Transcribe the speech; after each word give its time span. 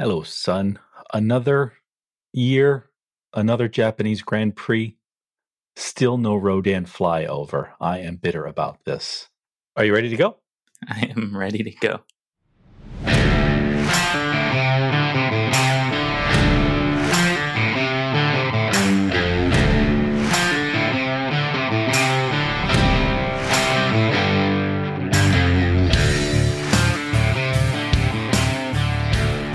Hello, 0.00 0.22
son. 0.22 0.78
Another 1.12 1.74
year, 2.32 2.88
another 3.34 3.68
Japanese 3.68 4.22
Grand 4.22 4.56
Prix. 4.56 4.96
Still 5.76 6.16
no 6.16 6.36
Rodan 6.36 6.86
flyover. 6.86 7.72
I 7.82 7.98
am 7.98 8.16
bitter 8.16 8.46
about 8.46 8.82
this. 8.86 9.28
Are 9.76 9.84
you 9.84 9.92
ready 9.92 10.08
to 10.08 10.16
go? 10.16 10.38
I 10.88 11.12
am 11.14 11.36
ready 11.36 11.62
to 11.62 11.70
go. 11.72 12.00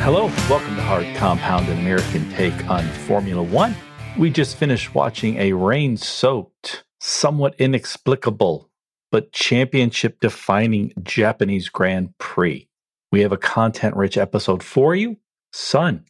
Hello, 0.06 0.28
welcome 0.48 0.76
to 0.76 0.84
Hard 0.84 1.16
Compound, 1.16 1.68
American 1.68 2.30
take 2.30 2.70
on 2.70 2.88
Formula 3.08 3.41
One. 3.41 3.76
We 4.20 4.30
just 4.30 4.55
finished 4.55 4.94
watching 4.94 5.38
a 5.38 5.54
rain 5.54 5.98
soaked, 5.98 6.84
somewhat 7.00 7.55
inexplicable, 7.58 8.70
but 9.12 9.31
championship 9.31 10.20
defining 10.20 10.94
Japanese 11.02 11.70
Grand 11.70 12.16
Prix. 12.20 12.70
We 13.12 13.22
have 13.22 13.31
a 13.31 13.38
content 13.38 13.95
rich 13.95 14.16
episode 14.16 14.62
for 14.62 14.94
you. 14.94 15.18
Son, 15.52 16.06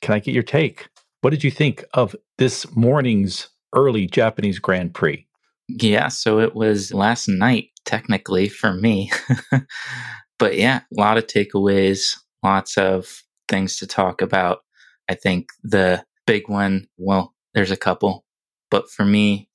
can 0.00 0.14
I 0.14 0.20
get 0.20 0.32
your 0.32 0.42
take? 0.42 0.88
What 1.20 1.28
did 1.28 1.44
you 1.44 1.50
think 1.50 1.84
of 1.92 2.16
this 2.38 2.74
morning's 2.74 3.50
early 3.74 4.06
Japanese 4.06 4.58
Grand 4.58 4.94
Prix? 4.94 5.26
Yeah, 5.68 6.08
so 6.08 6.40
it 6.40 6.54
was 6.54 6.94
last 6.94 7.28
night, 7.28 7.72
technically, 7.84 8.48
for 8.48 8.72
me. 8.72 9.12
but 10.38 10.56
yeah, 10.56 10.80
a 10.96 10.98
lot 10.98 11.18
of 11.18 11.26
takeaways, 11.26 12.14
lots 12.42 12.78
of 12.78 13.22
things 13.48 13.76
to 13.78 13.86
talk 13.86 14.20
about. 14.20 14.60
I 15.08 15.14
think 15.14 15.48
the 15.62 16.04
big 16.26 16.48
one, 16.48 16.88
well, 16.96 17.34
there's 17.54 17.70
a 17.70 17.76
couple, 17.76 18.24
but 18.70 18.90
for 18.90 19.04
me, 19.04 19.48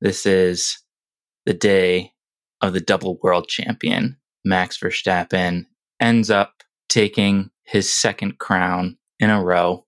this 0.00 0.26
is 0.26 0.78
the 1.46 1.54
day 1.54 2.12
of 2.60 2.72
the 2.72 2.80
double 2.80 3.18
world 3.22 3.48
champion. 3.48 4.16
Max 4.44 4.78
Verstappen 4.78 5.66
ends 6.00 6.30
up 6.30 6.62
taking 6.88 7.50
his 7.64 7.92
second 7.92 8.38
crown 8.38 8.96
in 9.18 9.30
a 9.30 9.42
row. 9.42 9.86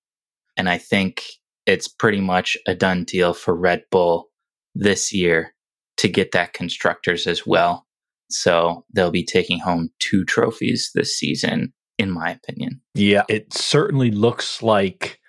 And 0.57 0.69
I 0.69 0.79
think 0.79 1.23
it's 1.67 1.89
pretty 1.89 2.21
much 2.21 2.57
a 2.67 2.75
done 2.75 3.05
deal 3.05 3.35
for 3.35 3.55
Red 3.55 3.85
Bull 3.91 4.31
this 4.75 5.13
year 5.13 5.55
to 5.99 6.09
get 6.09 6.33
that 6.33 6.53
constructors 6.53 7.27
as 7.27 7.47
well. 7.47 7.87
So 8.31 8.85
they'll 8.93 9.11
be 9.11 9.25
taking 9.25 9.59
home 9.59 9.91
two 9.99 10.25
trophies 10.25 10.91
this 10.95 11.19
season 11.19 11.73
in 11.99 12.11
my 12.11 12.31
opinion. 12.31 12.81
Yeah, 12.95 13.25
it 13.29 13.53
certainly 13.53 14.11
looks 14.11 14.63
like. 14.63 15.21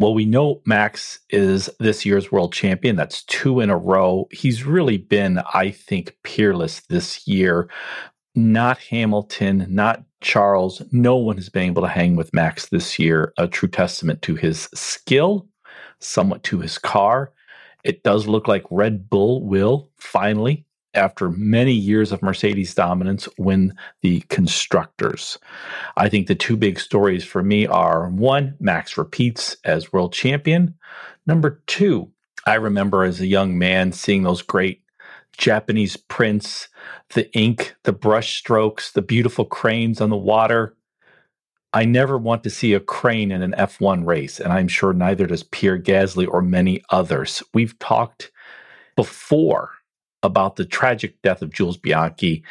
Well, 0.00 0.14
we 0.14 0.24
know 0.24 0.60
Max 0.66 1.20
is 1.30 1.70
this 1.78 2.04
year's 2.04 2.32
world 2.32 2.52
champion. 2.52 2.96
That's 2.96 3.22
two 3.24 3.60
in 3.60 3.70
a 3.70 3.76
row. 3.76 4.26
He's 4.32 4.64
really 4.64 4.98
been, 4.98 5.40
I 5.52 5.70
think, 5.70 6.16
peerless 6.24 6.80
this 6.88 7.28
year. 7.28 7.70
Not 8.34 8.78
Hamilton, 8.78 9.66
not 9.68 10.02
Charles. 10.20 10.82
No 10.90 11.16
one 11.16 11.36
has 11.36 11.48
been 11.48 11.64
able 11.64 11.82
to 11.82 11.88
hang 11.88 12.16
with 12.16 12.34
Max 12.34 12.70
this 12.70 12.98
year. 12.98 13.32
A 13.38 13.46
true 13.46 13.68
testament 13.68 14.22
to 14.22 14.34
his 14.34 14.68
skill, 14.74 15.46
somewhat 16.00 16.42
to 16.44 16.58
his 16.58 16.76
car. 16.76 17.32
It 17.84 18.02
does 18.02 18.26
look 18.26 18.48
like 18.48 18.64
Red 18.70 19.08
Bull 19.08 19.46
will 19.46 19.90
finally 19.96 20.66
after 20.94 21.30
many 21.30 21.72
years 21.72 22.12
of 22.12 22.22
Mercedes 22.22 22.74
dominance, 22.74 23.28
win 23.38 23.74
the 24.02 24.20
constructors. 24.28 25.38
I 25.96 26.08
think 26.08 26.26
the 26.26 26.34
two 26.34 26.56
big 26.56 26.78
stories 26.80 27.24
for 27.24 27.42
me 27.42 27.66
are 27.66 28.08
one, 28.08 28.54
Max 28.60 28.96
repeats 28.96 29.56
as 29.64 29.92
world 29.92 30.12
champion. 30.12 30.74
Number 31.26 31.62
two, 31.66 32.10
I 32.46 32.54
remember 32.54 33.04
as 33.04 33.20
a 33.20 33.26
young 33.26 33.58
man 33.58 33.92
seeing 33.92 34.22
those 34.22 34.42
great 34.42 34.82
Japanese 35.36 35.96
prints, 35.96 36.68
the 37.14 37.32
ink, 37.36 37.74
the 37.84 37.92
brush 37.92 38.36
strokes, 38.38 38.92
the 38.92 39.02
beautiful 39.02 39.44
cranes 39.44 40.00
on 40.00 40.10
the 40.10 40.16
water. 40.16 40.76
I 41.72 41.84
never 41.84 42.16
want 42.16 42.44
to 42.44 42.50
see 42.50 42.72
a 42.72 42.80
crane 42.80 43.32
in 43.32 43.42
an 43.42 43.54
F1 43.58 44.06
race, 44.06 44.38
and 44.38 44.52
I'm 44.52 44.68
sure 44.68 44.92
neither 44.92 45.26
does 45.26 45.42
Pierre 45.42 45.78
Gasly 45.78 46.28
or 46.28 46.40
many 46.40 46.82
others. 46.90 47.42
We've 47.52 47.76
talked 47.80 48.30
before 48.94 49.70
about 50.24 50.56
the 50.56 50.64
tragic 50.64 51.20
death 51.22 51.42
of 51.42 51.52
Jules 51.52 51.76
Bianchi. 51.76 52.42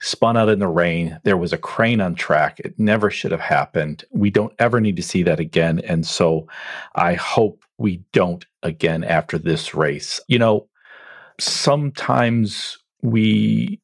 Spun 0.00 0.36
out 0.36 0.48
in 0.48 0.58
the 0.60 0.66
rain. 0.66 1.20
There 1.24 1.36
was 1.36 1.52
a 1.52 1.58
crane 1.58 2.00
on 2.00 2.14
track. 2.14 2.58
It 2.60 2.78
never 2.78 3.10
should 3.10 3.32
have 3.32 3.40
happened. 3.40 4.04
We 4.10 4.30
don't 4.30 4.54
ever 4.58 4.80
need 4.80 4.96
to 4.96 5.02
see 5.02 5.22
that 5.24 5.40
again. 5.40 5.80
And 5.80 6.06
so 6.06 6.48
I 6.94 7.14
hope 7.14 7.64
we 7.76 8.02
don't 8.12 8.46
again 8.62 9.04
after 9.04 9.36
this 9.36 9.74
race. 9.74 10.18
You 10.26 10.38
know, 10.38 10.68
sometimes 11.38 12.78
we 13.02 13.80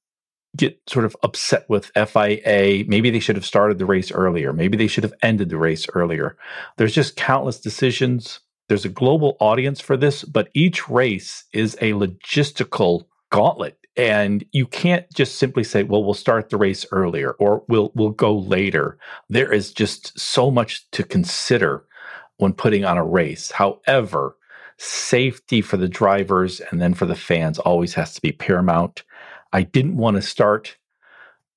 get 0.56 0.80
sort 0.88 1.04
of 1.04 1.16
upset 1.22 1.66
with 1.68 1.92
FIA. 1.94 2.84
Maybe 2.86 3.10
they 3.10 3.18
should 3.18 3.36
have 3.36 3.44
started 3.44 3.78
the 3.78 3.86
race 3.86 4.10
earlier. 4.10 4.52
Maybe 4.52 4.76
they 4.76 4.86
should 4.86 5.04
have 5.04 5.14
ended 5.22 5.50
the 5.50 5.58
race 5.58 5.86
earlier. 5.92 6.36
There's 6.78 6.94
just 6.94 7.16
countless 7.16 7.60
decisions. 7.60 8.40
There's 8.68 8.84
a 8.84 8.90
global 8.90 9.36
audience 9.38 9.80
for 9.80 9.96
this, 9.96 10.24
but 10.24 10.48
each 10.54 10.88
race 10.88 11.44
is 11.52 11.74
a 11.80 11.92
logistical 11.92 13.06
gauntlet 13.30 13.78
and 13.96 14.44
you 14.52 14.66
can't 14.66 15.10
just 15.14 15.36
simply 15.36 15.64
say 15.64 15.82
well 15.82 16.04
we'll 16.04 16.14
start 16.14 16.50
the 16.50 16.56
race 16.56 16.86
earlier 16.92 17.32
or 17.32 17.64
we'll 17.68 17.92
we'll 17.94 18.10
go 18.10 18.36
later. 18.36 18.98
There 19.28 19.52
is 19.52 19.72
just 19.72 20.18
so 20.18 20.50
much 20.50 20.88
to 20.92 21.02
consider 21.02 21.84
when 22.38 22.52
putting 22.52 22.84
on 22.84 22.98
a 22.98 23.04
race. 23.04 23.50
However 23.50 24.36
safety 24.78 25.62
for 25.62 25.76
the 25.76 25.88
drivers 25.88 26.60
and 26.60 26.80
then 26.80 26.94
for 26.94 27.06
the 27.06 27.16
fans 27.16 27.58
always 27.58 27.94
has 27.94 28.14
to 28.14 28.20
be 28.20 28.32
paramount. 28.32 29.04
I 29.52 29.62
didn't 29.62 29.96
want 29.96 30.16
to 30.16 30.22
start 30.22 30.76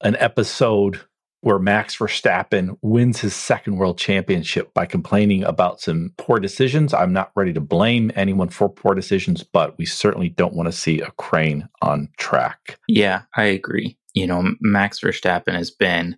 an 0.01 0.15
episode 0.17 1.01
where 1.41 1.59
Max 1.59 1.97
Verstappen 1.97 2.77
wins 2.81 3.19
his 3.19 3.33
second 3.33 3.77
world 3.77 3.97
championship 3.97 4.73
by 4.73 4.85
complaining 4.85 5.43
about 5.43 5.79
some 5.79 6.13
poor 6.17 6.39
decisions. 6.39 6.93
I'm 6.93 7.13
not 7.13 7.31
ready 7.35 7.53
to 7.53 7.61
blame 7.61 8.11
anyone 8.15 8.49
for 8.49 8.67
poor 8.67 8.93
decisions, 8.93 9.43
but 9.43 9.77
we 9.77 9.85
certainly 9.85 10.29
don't 10.29 10.53
want 10.55 10.67
to 10.67 10.77
see 10.77 10.99
a 10.99 11.11
crane 11.11 11.69
on 11.81 12.09
track. 12.17 12.77
Yeah, 12.87 13.21
I 13.37 13.43
agree. 13.43 13.97
You 14.13 14.27
know, 14.27 14.51
Max 14.59 14.99
Verstappen 14.99 15.53
has 15.53 15.71
been 15.71 16.17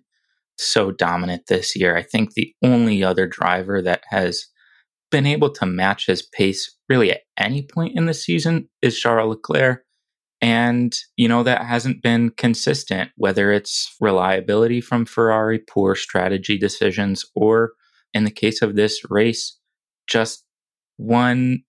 so 0.58 0.90
dominant 0.90 1.46
this 1.46 1.76
year. 1.76 1.96
I 1.96 2.02
think 2.02 2.32
the 2.32 2.52
only 2.62 3.04
other 3.04 3.26
driver 3.26 3.80
that 3.82 4.02
has 4.08 4.46
been 5.10 5.26
able 5.26 5.50
to 5.50 5.66
match 5.66 6.06
his 6.06 6.22
pace 6.22 6.74
really 6.88 7.12
at 7.12 7.20
any 7.38 7.62
point 7.62 7.96
in 7.96 8.06
the 8.06 8.14
season 8.14 8.68
is 8.80 8.98
Charles 8.98 9.36
Leclerc. 9.36 9.84
And, 10.42 10.92
you 11.16 11.28
know, 11.28 11.44
that 11.44 11.64
hasn't 11.64 12.02
been 12.02 12.30
consistent, 12.30 13.10
whether 13.16 13.52
it's 13.52 13.94
reliability 14.00 14.80
from 14.80 15.06
Ferrari, 15.06 15.60
poor 15.60 15.94
strategy 15.94 16.58
decisions, 16.58 17.24
or 17.36 17.72
in 18.12 18.24
the 18.24 18.30
case 18.30 18.60
of 18.60 18.74
this 18.74 19.00
race, 19.08 19.56
just 20.08 20.44
one 20.96 21.62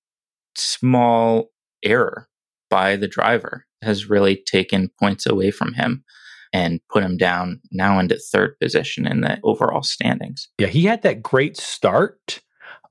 small 0.58 1.52
error 1.86 2.28
by 2.70 2.96
the 2.96 3.08
driver 3.08 3.68
has 3.84 4.10
really 4.10 4.36
taken 4.36 4.90
points 5.00 5.28
away 5.28 5.52
from 5.52 5.74
him 5.74 6.04
and 6.52 6.80
put 6.90 7.04
him 7.04 7.18
down 7.18 7.60
now 7.72 8.00
into 8.00 8.18
third 8.18 8.58
position 8.60 9.06
in 9.06 9.22
the 9.22 9.40
overall 9.44 9.84
standings. 9.84 10.50
Yeah, 10.58 10.68
he 10.68 10.86
had 10.86 11.04
that 11.04 11.22
great 11.22 11.58
start, 11.58 12.42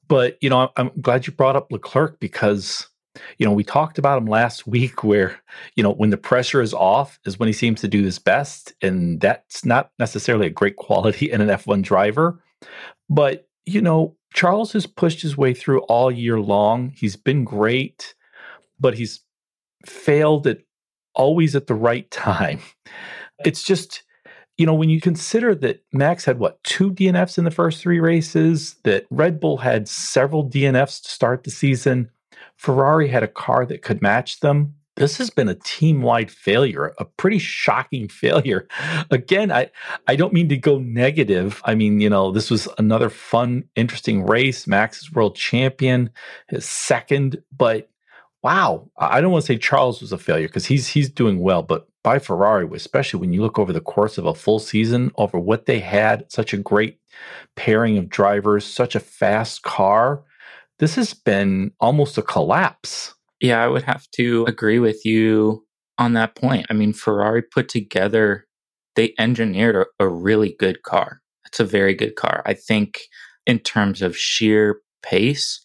but 0.09 0.37
you 0.41 0.51
know, 0.51 0.71
I'm 0.77 0.91
glad 1.01 1.27
you 1.27 1.33
brought 1.33 1.57
up 1.57 1.73
Leclerc 1.73 2.21
because 2.21 2.87
you 3.39 3.47
know, 3.47 3.53
we 3.53 3.65
talked 3.65 3.99
about 3.99 4.19
him 4.19 4.27
last 4.27 4.67
week 4.67 5.05
where, 5.05 5.41
you 5.77 5.83
know, 5.83 5.93
when 5.93 6.11
the 6.11 6.17
pressure 6.17 6.63
is 6.63 6.75
off 6.75 7.19
is 7.25 7.39
when 7.39 7.47
he 7.47 7.53
seems 7.53 7.81
to 7.81 7.89
do 7.89 8.03
his 8.03 8.19
best. 8.19 8.73
And 8.83 9.21
that's 9.21 9.65
not 9.65 9.91
necessarily 9.99 10.47
a 10.47 10.51
great 10.51 10.77
quality 10.77 11.31
in 11.33 11.41
an 11.41 11.49
F1 11.49 11.83
driver. 11.83 12.43
But, 13.09 13.49
you 13.67 13.81
know, 13.81 14.17
Charles 14.35 14.73
has 14.73 14.87
pushed 14.87 15.23
his 15.23 15.37
way 15.37 15.55
through 15.55 15.81
all 15.83 16.11
year 16.11 16.41
long. 16.41 16.93
He's 16.97 17.17
been 17.17 17.45
great, 17.45 18.15
but 18.81 18.95
he's 18.95 19.21
failed 19.85 20.47
at 20.47 20.59
always 21.15 21.55
at 21.55 21.67
the 21.67 21.75
right 21.75 22.11
time. 22.11 22.61
It's 23.45 23.63
just, 23.63 24.05
you 24.57 24.67
know, 24.67 24.75
when 24.75 24.89
you 24.89 25.01
consider 25.01 25.55
that 25.57 25.83
Max 25.93 26.25
had 26.25 26.39
what, 26.39 26.63
two 26.63 26.93
DNFs 26.93 27.37
in 27.37 27.45
the 27.45 27.51
first 27.51 27.83
three 27.83 28.01
races, 28.01 28.77
that 28.85 29.07
Red 29.11 29.41
Bull 29.41 29.59
had 29.59 29.89
several 29.89 30.49
DNFs 30.49 31.03
to 31.03 31.11
start 31.11 31.45
the 31.45 31.51
season 31.51 32.11
Ferrari 32.57 33.09
had 33.09 33.23
a 33.23 33.29
car 33.29 33.67
that 33.67 33.83
could 33.83 34.03
match 34.03 34.41
them. 34.41 34.75
This 34.97 35.17
has 35.17 35.31
been 35.31 35.49
a 35.49 35.55
team-wide 35.55 36.31
failure, 36.31 36.93
a 36.99 37.05
pretty 37.05 37.39
shocking 37.39 38.09
failure. 38.23 38.69
Again, 39.11 39.51
I 39.51 39.71
I 40.07 40.17
don't 40.17 40.35
mean 40.35 40.49
to 40.51 40.57
go 40.57 40.79
negative. 40.79 41.63
I 41.65 41.75
mean, 41.75 42.01
you 42.01 42.11
know, 42.11 42.31
this 42.31 42.51
was 42.51 42.69
another 42.79 43.09
fun, 43.09 43.65
interesting 43.75 44.27
race. 44.27 44.67
Max 44.67 45.03
is 45.03 45.13
world 45.13 45.35
champion, 45.35 46.11
his 46.49 46.67
second, 46.67 47.43
but 47.57 47.89
wow, 48.43 48.91
I 48.99 49.21
don't 49.21 49.33
want 49.33 49.45
to 49.45 49.53
say 49.53 49.59
Charles 49.59 50.01
was 50.01 50.13
a 50.13 50.19
failure 50.19 50.49
because 50.49 50.67
he's 50.67 50.89
he's 50.89 51.09
doing 51.09 51.39
well, 51.39 51.63
but 51.63 51.87
by 52.03 52.19
Ferrari, 52.19 52.69
especially 52.75 53.21
when 53.21 53.33
you 53.33 53.41
look 53.41 53.59
over 53.59 53.73
the 53.73 53.81
course 53.81 54.19
of 54.19 54.27
a 54.27 54.35
full 54.35 54.59
season, 54.59 55.13
over 55.17 55.39
what 55.39 55.67
they 55.67 55.79
had, 55.79 56.31
such 56.31 56.53
a 56.53 56.59
great 56.59 56.99
pairing 57.55 57.97
of 57.97 58.09
drivers, 58.09 58.65
such 58.65 58.95
a 58.95 59.01
fast 59.01 59.63
car. 59.63 60.23
This 60.83 60.97
has 60.97 61.15
been 61.15 61.71
almost 61.79 62.19
a 62.19 62.23
collapse. 62.23 63.15
Yeah, 63.41 63.63
I 63.63 63.69
would 63.69 63.85
have 63.85 64.11
to 64.17 64.45
agree 64.47 64.81
with 64.81 65.05
you 65.05 65.65
on 65.97 66.15
that 66.15 66.35
point. 66.35 66.67
I 66.71 66.73
mean, 66.73 66.93
Ferrari 66.93 67.41
put 67.41 67.69
together, 67.69 68.49
they 68.97 69.15
engineered 69.17 69.77
a, 69.77 69.87
a 70.01 70.09
really 70.09 70.57
good 70.59 70.83
car. 70.83 71.21
It's 71.47 71.61
a 71.61 71.65
very 71.65 71.95
good 71.95 72.17
car. 72.17 72.43
I 72.47 72.55
think 72.55 72.99
in 73.47 73.61
terms 73.61 74.03
of 74.03 74.19
sheer 74.19 74.81
pace, 75.05 75.65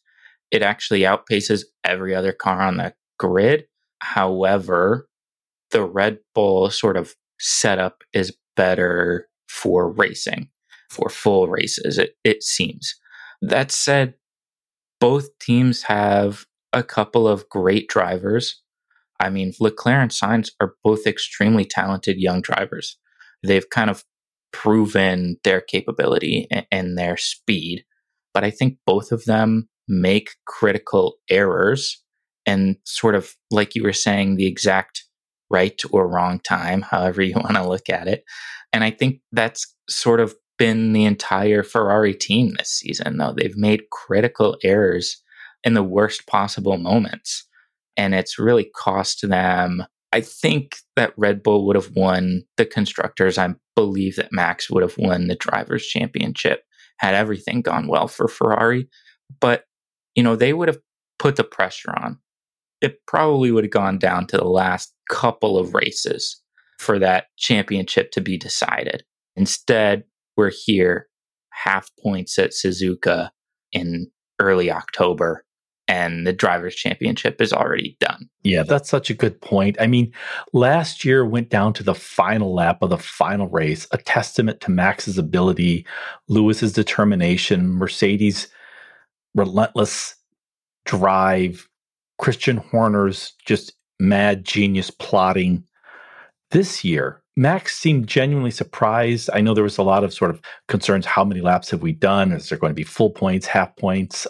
it 0.52 0.62
actually 0.62 1.00
outpaces 1.00 1.64
every 1.84 2.14
other 2.14 2.32
car 2.32 2.62
on 2.62 2.78
the 2.78 2.94
grid. 3.18 3.66
However, 4.04 5.08
the 5.72 5.84
Red 5.84 6.20
Bull 6.36 6.70
sort 6.70 6.96
of 6.96 7.16
setup 7.40 8.04
is 8.14 8.38
better 8.56 9.28
for 9.50 9.92
racing, 9.92 10.50
for 10.92 11.10
full 11.10 11.48
races, 11.48 11.98
it, 11.98 12.12
it 12.24 12.44
seems. 12.44 12.94
That 13.42 13.72
said, 13.72 14.14
both 15.00 15.38
teams 15.40 15.84
have 15.84 16.46
a 16.74 16.84
couple 16.84 17.28
of 17.28 17.48
great 17.50 17.88
drivers. 17.88 18.62
I 19.20 19.30
mean, 19.30 19.54
Leclerc 19.60 20.02
and 20.02 20.12
Sainz 20.12 20.52
are 20.60 20.76
both 20.84 21.08
extremely 21.08 21.66
talented 21.66 22.18
young 22.18 22.42
drivers. 22.42 22.98
They've 23.44 23.70
kind 23.70 23.90
of 23.90 24.04
proven 24.52 25.38
their 25.44 25.62
capability 25.62 26.48
and 26.72 26.98
their 26.98 27.18
speed, 27.18 27.84
but 28.34 28.44
I 28.44 28.52
think 28.52 28.78
both 28.86 29.12
of 29.12 29.26
them 29.26 29.70
make 29.88 30.32
critical 30.46 31.18
errors 31.30 32.02
and 32.46 32.78
sort 32.86 33.16
of 33.16 33.36
like 33.52 33.76
you 33.76 33.84
were 33.84 33.94
saying 33.94 34.36
the 34.36 34.46
exact 34.48 35.04
right 35.50 35.80
or 35.92 36.08
wrong 36.08 36.40
time 36.40 36.82
however 36.92 37.22
you 37.22 37.36
want 37.36 37.56
to 37.56 37.68
look 37.68 37.90
at 37.90 38.08
it 38.08 38.24
and 38.74 38.84
i 38.84 38.92
think 38.92 39.20
that's 39.32 39.74
sort 39.90 40.20
of 40.20 40.36
been 40.58 40.94
the 40.94 41.06
entire 41.06 41.64
ferrari 41.64 42.14
team 42.14 42.54
this 42.58 42.70
season 42.70 43.18
though 43.18 43.34
they've 43.36 43.58
made 43.58 43.90
critical 43.92 44.58
errors 44.64 45.22
in 45.64 45.74
the 45.74 45.84
worst 45.84 46.28
possible 46.28 46.78
moments 46.78 47.46
and 47.96 48.14
it's 48.14 48.40
really 48.40 48.70
cost 48.76 49.28
them 49.28 49.84
i 50.14 50.22
think 50.22 50.78
that 50.96 51.14
red 51.18 51.44
bull 51.44 51.66
would 51.66 51.76
have 51.76 51.92
won 51.96 52.44
the 52.58 52.66
constructors 52.66 53.38
i 53.38 53.54
believe 53.76 54.16
that 54.16 54.32
max 54.32 54.70
would 54.70 54.84
have 54.84 54.98
won 54.98 55.28
the 55.28 55.36
drivers 55.36 55.86
championship 55.86 56.64
had 56.98 57.14
everything 57.14 57.62
gone 57.62 57.88
well 57.88 58.08
for 58.08 58.28
ferrari 58.28 58.88
but 59.40 59.66
you 60.16 60.24
know, 60.24 60.36
they 60.36 60.54
would 60.54 60.68
have 60.68 60.80
put 61.20 61.36
the 61.36 61.44
pressure 61.44 61.94
on. 61.96 62.20
It 62.82 63.00
probably 63.08 63.52
would 63.52 63.64
have 63.64 63.72
gone 63.72 63.98
down 63.98 64.28
to 64.28 64.38
the 64.38 64.48
last 64.48 64.94
couple 65.10 65.58
of 65.58 65.74
races 65.74 66.42
for 66.80 67.00
that 67.00 67.28
championship 67.38 68.12
to 68.12 68.22
be 68.22 68.38
decided. 68.38 69.04
Instead, 69.36 70.04
we're 70.38 70.52
here 70.52 71.08
half 71.52 71.90
points 72.02 72.38
at 72.40 72.52
Suzuka 72.52 73.30
in 73.72 74.10
early 74.40 74.72
October 74.72 75.44
and 75.88 76.28
the 76.28 76.34
drivers 76.34 76.76
championship 76.76 77.42
is 77.42 77.54
already 77.54 77.96
done. 78.00 78.30
Yeah, 78.44 78.64
that's 78.64 78.90
such 78.90 79.10
a 79.10 79.14
good 79.14 79.40
point. 79.42 79.78
I 79.80 79.88
mean, 79.88 80.12
last 80.52 81.06
year 81.06 81.26
went 81.26 81.50
down 81.50 81.74
to 81.74 81.84
the 81.84 81.96
final 81.96 82.54
lap 82.54 82.80
of 82.82 82.90
the 82.90 82.98
final 82.98 83.48
race, 83.48 83.88
a 83.92 83.98
testament 83.98 84.60
to 84.62 84.72
Max's 84.72 85.18
ability, 85.18 85.86
Lewis's 86.28 86.74
determination, 86.74 87.70
Mercedes 87.70 88.48
relentless 89.34 90.16
drive, 90.86 91.68
Christian 92.18 92.58
Horner's 92.58 93.34
just 93.46 93.74
mad 94.00 94.44
genius 94.44 94.92
plotting. 94.92 95.64
This 96.52 96.84
year, 96.84 97.22
Max 97.38 97.78
seemed 97.78 98.08
genuinely 98.08 98.50
surprised. 98.50 99.30
I 99.32 99.42
know 99.42 99.54
there 99.54 99.64
was 99.64 99.78
a 99.78 99.84
lot 99.84 100.04
of 100.04 100.12
sort 100.12 100.32
of 100.32 100.42
concerns 100.68 101.06
how 101.06 101.24
many 101.24 101.40
laps 101.40 101.70
have 101.70 101.84
we 101.84 101.92
done? 101.92 102.32
Is 102.32 102.50
there 102.50 102.58
going 102.58 102.72
to 102.72 102.76
be 102.76 102.84
full 102.84 103.12
points, 103.12 103.46
half 103.46 103.76
points? 103.76 104.26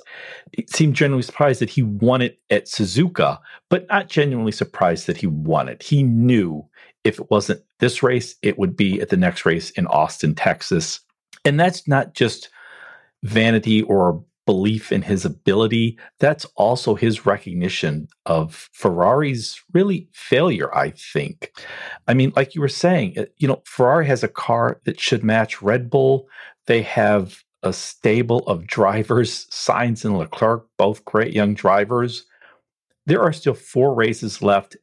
It 0.52 0.70
seemed 0.70 0.94
genuinely 0.94 1.24
surprised 1.24 1.62
that 1.62 1.70
he 1.70 1.84
won 1.84 2.22
it 2.22 2.38
at 2.50 2.66
Suzuka, 2.66 3.40
but 3.70 3.88
not 3.88 4.10
genuinely 4.10 4.52
surprised 4.52 5.08
that 5.08 5.16
he 5.16 5.26
won 5.26 5.70
it. 5.70 5.82
He 5.82 6.04
knew 6.04 6.68
if 7.06 7.18
it 7.18 7.32
wasn't 7.32 7.64
this 7.80 8.04
race, 8.04 8.36
it 8.42 8.60
would 8.60 8.76
be 8.76 9.00
at 9.00 9.08
the 9.08 9.16
next 9.16 9.46
race 9.46 9.70
in 9.72 9.88
Austin, 9.88 10.36
Texas. 10.36 11.00
And 11.46 11.58
that's 11.58 11.88
not 11.88 12.14
just 12.14 12.50
vanity 13.24 13.84
or 13.84 14.22
belief 14.48 14.92
in 14.92 15.04
his 15.04 15.26
ability, 15.26 16.00
that's 16.18 16.46
also 16.56 16.96
his 16.96 17.28
recognition 17.28 18.08
of 18.26 18.70
Ferrari's 18.74 19.62
really 19.74 20.08
failure, 20.14 20.76
I 20.76 20.90
think. 20.92 21.52
I 22.08 22.16
mean, 22.16 22.34
like 22.36 22.56
you 22.56 22.62
were 22.62 22.70
saying, 22.70 23.20
uh, 23.20 23.26
you 23.38 23.48
know, 23.48 23.62
Ferrari 23.66 24.08
has 24.08 24.24
a 24.24 24.28
car 24.28 24.82
that 24.86 25.00
should 25.00 25.24
match 25.24 25.62
Red 25.62 25.92
Bull. 25.92 26.28
They 26.66 26.82
have 26.82 27.44
a 27.62 27.74
stable 27.74 28.40
of 28.48 28.66
drivers, 28.66 29.46
Sainz 29.52 30.06
and 30.06 30.18
Leclerc, 30.18 30.66
both 30.78 31.06
great 31.06 31.34
young 31.34 31.54
drivers. 31.54 32.26
There 33.06 33.22
are 33.22 33.34
still 33.34 33.54
four 33.54 33.94
races 33.94 34.42
left, 34.42 34.78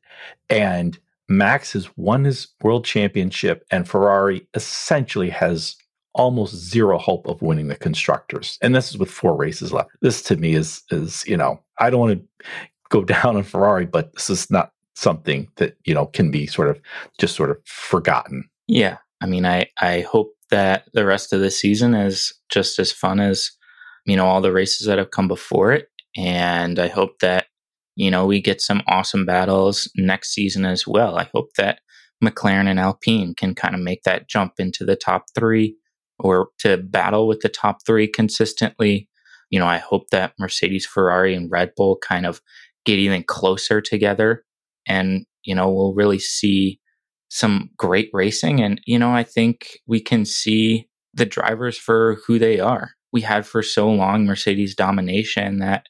and 0.48 0.98
Max 1.28 1.72
has 1.72 1.88
won 1.96 2.24
his 2.24 2.48
world 2.62 2.84
championship, 2.84 3.64
and 3.70 3.88
Ferrari 3.88 4.46
essentially 4.54 5.30
has 5.30 5.76
almost 6.14 6.54
zero 6.54 6.98
hope 6.98 7.26
of 7.26 7.42
winning 7.42 7.68
the 7.68 7.76
constructors. 7.76 8.58
And 8.62 8.74
this 8.74 8.90
is 8.90 8.98
with 8.98 9.10
four 9.10 9.36
races 9.36 9.72
left. 9.72 9.90
This 10.00 10.22
to 10.22 10.36
me 10.36 10.54
is 10.54 10.82
is, 10.90 11.24
you 11.26 11.36
know, 11.36 11.60
I 11.78 11.90
don't 11.90 12.00
want 12.00 12.20
to 12.20 12.44
go 12.90 13.04
down 13.04 13.36
on 13.36 13.42
Ferrari, 13.42 13.86
but 13.86 14.12
this 14.14 14.30
is 14.30 14.50
not 14.50 14.70
something 14.94 15.48
that, 15.56 15.76
you 15.84 15.94
know, 15.94 16.06
can 16.06 16.30
be 16.30 16.46
sort 16.46 16.68
of 16.68 16.80
just 17.18 17.34
sort 17.34 17.50
of 17.50 17.58
forgotten. 17.64 18.48
Yeah. 18.68 18.98
I 19.20 19.26
mean, 19.26 19.44
I 19.46 19.66
I 19.80 20.00
hope 20.00 20.32
that 20.50 20.84
the 20.92 21.04
rest 21.04 21.32
of 21.32 21.40
the 21.40 21.50
season 21.50 21.94
is 21.94 22.32
just 22.48 22.78
as 22.78 22.92
fun 22.92 23.18
as, 23.18 23.50
you 24.06 24.16
know, 24.16 24.26
all 24.26 24.40
the 24.40 24.52
races 24.52 24.86
that 24.86 24.98
have 24.98 25.10
come 25.10 25.28
before 25.28 25.72
it. 25.72 25.88
And 26.16 26.78
I 26.78 26.88
hope 26.88 27.18
that, 27.20 27.46
you 27.96 28.10
know, 28.10 28.26
we 28.26 28.40
get 28.40 28.60
some 28.60 28.82
awesome 28.86 29.26
battles 29.26 29.90
next 29.96 30.32
season 30.32 30.64
as 30.64 30.86
well. 30.86 31.18
I 31.18 31.28
hope 31.34 31.54
that 31.56 31.80
McLaren 32.22 32.68
and 32.68 32.78
Alpine 32.78 33.34
can 33.34 33.54
kind 33.54 33.74
of 33.74 33.80
make 33.80 34.04
that 34.04 34.28
jump 34.28 34.54
into 34.58 34.84
the 34.84 34.96
top 34.96 35.24
three 35.34 35.76
or 36.18 36.48
to 36.60 36.76
battle 36.78 37.26
with 37.26 37.40
the 37.40 37.48
top 37.48 37.84
three 37.86 38.08
consistently. 38.08 39.08
You 39.50 39.58
know, 39.58 39.66
I 39.66 39.78
hope 39.78 40.10
that 40.10 40.34
Mercedes, 40.38 40.86
Ferrari, 40.86 41.34
and 41.34 41.50
Red 41.50 41.72
Bull 41.76 41.96
kind 41.98 42.26
of 42.26 42.40
get 42.84 42.98
even 42.98 43.22
closer 43.22 43.80
together. 43.80 44.44
And, 44.86 45.26
you 45.44 45.54
know, 45.54 45.70
we'll 45.70 45.94
really 45.94 46.18
see 46.18 46.80
some 47.28 47.70
great 47.76 48.10
racing. 48.12 48.62
And, 48.62 48.80
you 48.86 48.98
know, 48.98 49.10
I 49.10 49.22
think 49.24 49.78
we 49.86 50.00
can 50.00 50.24
see 50.24 50.88
the 51.14 51.26
drivers 51.26 51.78
for 51.78 52.18
who 52.26 52.38
they 52.38 52.60
are. 52.60 52.92
We 53.12 53.22
had 53.22 53.46
for 53.46 53.62
so 53.62 53.88
long 53.88 54.26
Mercedes 54.26 54.74
domination 54.74 55.58
that 55.58 55.86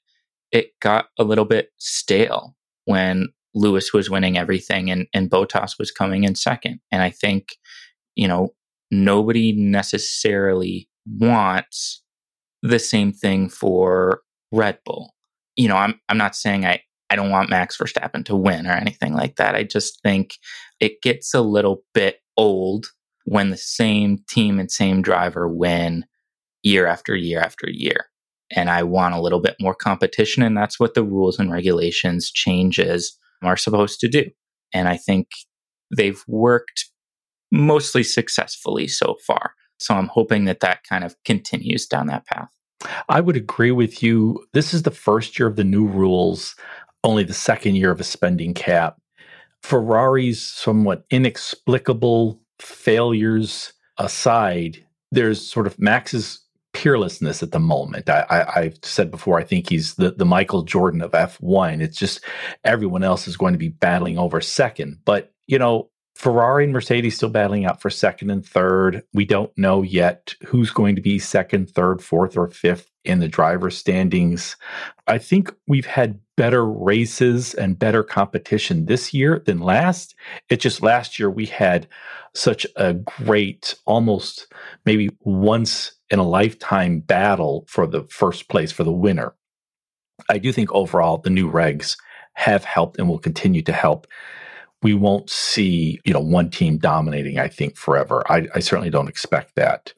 it 0.52 0.70
got 0.80 1.06
a 1.18 1.24
little 1.24 1.44
bit 1.44 1.70
stale 1.78 2.54
when 2.84 3.28
Lewis 3.54 3.92
was 3.92 4.10
winning 4.10 4.36
everything 4.36 4.90
and, 4.90 5.06
and 5.14 5.30
Bottas 5.30 5.78
was 5.78 5.90
coming 5.90 6.24
in 6.24 6.34
second. 6.34 6.80
And 6.92 7.02
I 7.02 7.10
think, 7.10 7.56
you 8.14 8.28
know, 8.28 8.50
nobody 9.02 9.52
necessarily 9.52 10.88
wants 11.06 12.02
the 12.62 12.78
same 12.78 13.12
thing 13.12 13.48
for 13.48 14.22
Red 14.52 14.78
Bull. 14.84 15.14
You 15.56 15.68
know, 15.68 15.76
I'm 15.76 16.00
I'm 16.08 16.18
not 16.18 16.34
saying 16.34 16.64
I 16.64 16.80
I 17.10 17.16
don't 17.16 17.30
want 17.30 17.50
Max 17.50 17.76
Verstappen 17.76 18.24
to 18.26 18.36
win 18.36 18.66
or 18.66 18.72
anything 18.72 19.14
like 19.14 19.36
that. 19.36 19.54
I 19.54 19.62
just 19.62 20.00
think 20.02 20.34
it 20.80 21.02
gets 21.02 21.34
a 21.34 21.42
little 21.42 21.84
bit 21.92 22.20
old 22.36 22.86
when 23.24 23.50
the 23.50 23.56
same 23.56 24.18
team 24.28 24.58
and 24.58 24.70
same 24.70 25.02
driver 25.02 25.48
win 25.48 26.04
year 26.62 26.86
after 26.86 27.14
year 27.14 27.40
after 27.40 27.68
year. 27.70 28.06
And 28.50 28.70
I 28.70 28.82
want 28.82 29.14
a 29.14 29.20
little 29.20 29.40
bit 29.40 29.56
more 29.60 29.74
competition 29.74 30.42
and 30.42 30.56
that's 30.56 30.78
what 30.78 30.94
the 30.94 31.04
rules 31.04 31.38
and 31.38 31.50
regulations 31.50 32.30
changes 32.30 33.18
are 33.42 33.56
supposed 33.56 34.00
to 34.00 34.08
do. 34.08 34.30
And 34.72 34.88
I 34.88 34.96
think 34.96 35.28
they've 35.94 36.22
worked 36.26 36.86
mostly 37.54 38.02
successfully 38.02 38.88
so 38.88 39.16
far. 39.26 39.52
So 39.78 39.94
I'm 39.94 40.08
hoping 40.08 40.44
that 40.44 40.60
that 40.60 40.84
kind 40.88 41.04
of 41.04 41.16
continues 41.24 41.86
down 41.86 42.08
that 42.08 42.26
path. 42.26 42.48
I 43.08 43.20
would 43.20 43.36
agree 43.36 43.70
with 43.70 44.02
you. 44.02 44.44
This 44.52 44.74
is 44.74 44.82
the 44.82 44.90
first 44.90 45.38
year 45.38 45.48
of 45.48 45.56
the 45.56 45.64
new 45.64 45.86
rules, 45.86 46.54
only 47.02 47.24
the 47.24 47.32
second 47.32 47.76
year 47.76 47.90
of 47.90 48.00
a 48.00 48.04
spending 48.04 48.54
cap. 48.54 48.98
Ferrari's 49.62 50.42
somewhat 50.42 51.04
inexplicable 51.10 52.40
failures 52.58 53.72
aside, 53.98 54.84
there's 55.10 55.40
sort 55.40 55.66
of 55.66 55.78
Max's 55.78 56.40
peerlessness 56.72 57.42
at 57.42 57.52
the 57.52 57.60
moment. 57.60 58.10
I, 58.10 58.64
have 58.64 58.78
said 58.82 59.10
before, 59.10 59.38
I 59.38 59.44
think 59.44 59.70
he's 59.70 59.94
the, 59.94 60.10
the 60.10 60.26
Michael 60.26 60.62
Jordan 60.62 61.00
of 61.00 61.12
F1. 61.12 61.80
It's 61.80 61.96
just 61.96 62.24
everyone 62.64 63.04
else 63.04 63.28
is 63.28 63.36
going 63.36 63.54
to 63.54 63.58
be 63.58 63.68
battling 63.68 64.18
over 64.18 64.40
second. 64.40 64.98
But, 65.04 65.32
you 65.46 65.58
know, 65.58 65.90
Ferrari 66.14 66.64
and 66.64 66.72
Mercedes 66.72 67.16
still 67.16 67.28
battling 67.28 67.64
out 67.64 67.80
for 67.80 67.90
second 67.90 68.30
and 68.30 68.46
third. 68.46 69.02
We 69.12 69.24
don't 69.24 69.56
know 69.58 69.82
yet 69.82 70.34
who's 70.46 70.70
going 70.70 70.94
to 70.96 71.02
be 71.02 71.18
second, 71.18 71.70
third, 71.70 72.02
fourth, 72.02 72.36
or 72.36 72.48
fifth 72.48 72.90
in 73.04 73.18
the 73.18 73.28
driver 73.28 73.70
standings. 73.70 74.56
I 75.06 75.18
think 75.18 75.52
we've 75.66 75.86
had 75.86 76.20
better 76.36 76.64
races 76.64 77.54
and 77.54 77.78
better 77.78 78.02
competition 78.02 78.86
this 78.86 79.12
year 79.12 79.42
than 79.44 79.58
last. 79.58 80.14
It 80.48 80.60
just 80.60 80.82
last 80.82 81.18
year 81.18 81.30
we 81.30 81.46
had 81.46 81.88
such 82.32 82.66
a 82.76 82.94
great, 82.94 83.74
almost 83.84 84.52
maybe 84.84 85.10
once 85.20 85.92
in 86.10 86.18
a 86.18 86.28
lifetime 86.28 87.00
battle 87.00 87.64
for 87.68 87.86
the 87.86 88.04
first 88.04 88.48
place, 88.48 88.72
for 88.72 88.84
the 88.84 88.92
winner. 88.92 89.34
I 90.28 90.38
do 90.38 90.52
think 90.52 90.72
overall 90.72 91.18
the 91.18 91.30
new 91.30 91.50
regs 91.50 91.96
have 92.34 92.64
helped 92.64 92.98
and 92.98 93.08
will 93.08 93.18
continue 93.18 93.62
to 93.62 93.72
help. 93.72 94.06
We 94.84 94.94
won't 94.94 95.28
see, 95.30 95.98
you 96.04 96.12
know, 96.12 96.20
one 96.20 96.50
team 96.50 96.78
dominating, 96.78 97.38
I 97.40 97.48
think, 97.48 97.76
forever. 97.76 98.22
I, 98.30 98.46
I 98.54 98.60
certainly 98.60 98.90
don't 98.90 99.08
expect 99.08 99.56
that. 99.56 99.92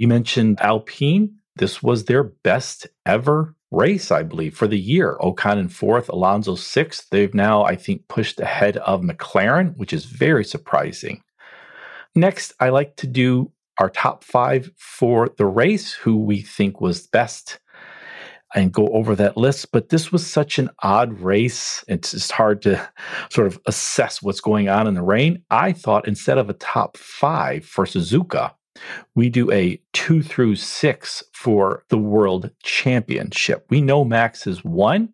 You 0.00 0.08
mentioned 0.08 0.58
Alpine. 0.60 1.36
This 1.56 1.82
was 1.82 2.06
their 2.06 2.24
best 2.24 2.88
ever 3.06 3.54
race, 3.70 4.10
I 4.10 4.22
believe, 4.24 4.56
for 4.56 4.66
the 4.66 4.78
year. 4.78 5.16
Ocon 5.20 5.70
fourth, 5.70 6.08
Alonso 6.08 6.54
sixth. 6.56 7.08
They've 7.10 7.34
now, 7.34 7.64
I 7.64 7.76
think, 7.76 8.08
pushed 8.08 8.40
ahead 8.40 8.76
of 8.78 9.02
McLaren, 9.02 9.76
which 9.76 9.92
is 9.92 10.04
very 10.04 10.44
surprising. 10.44 11.22
Next, 12.14 12.54
I 12.58 12.70
like 12.70 12.96
to 12.96 13.06
do 13.06 13.52
our 13.78 13.90
top 13.90 14.24
five 14.24 14.70
for 14.76 15.28
the 15.36 15.46
race, 15.46 15.92
who 15.92 16.16
we 16.16 16.40
think 16.40 16.80
was 16.80 17.06
best, 17.06 17.58
and 18.54 18.72
go 18.72 18.88
over 18.88 19.14
that 19.16 19.36
list. 19.36 19.72
But 19.72 19.88
this 19.88 20.12
was 20.12 20.26
such 20.26 20.58
an 20.58 20.70
odd 20.82 21.12
race. 21.20 21.84
It's 21.88 22.12
just 22.12 22.32
hard 22.32 22.62
to 22.62 22.88
sort 23.30 23.46
of 23.46 23.58
assess 23.66 24.22
what's 24.22 24.40
going 24.40 24.68
on 24.68 24.86
in 24.86 24.94
the 24.94 25.02
rain. 25.02 25.42
I 25.50 25.72
thought 25.72 26.08
instead 26.08 26.38
of 26.38 26.48
a 26.48 26.54
top 26.54 26.96
five 26.96 27.64
for 27.64 27.84
Suzuka, 27.84 28.52
we 29.14 29.28
do 29.28 29.50
a 29.52 29.80
two 29.92 30.22
through 30.22 30.56
six 30.56 31.22
for 31.32 31.84
the 31.90 31.98
world 31.98 32.50
championship. 32.62 33.66
We 33.70 33.80
know 33.80 34.04
Max 34.04 34.46
is 34.46 34.64
one. 34.64 35.10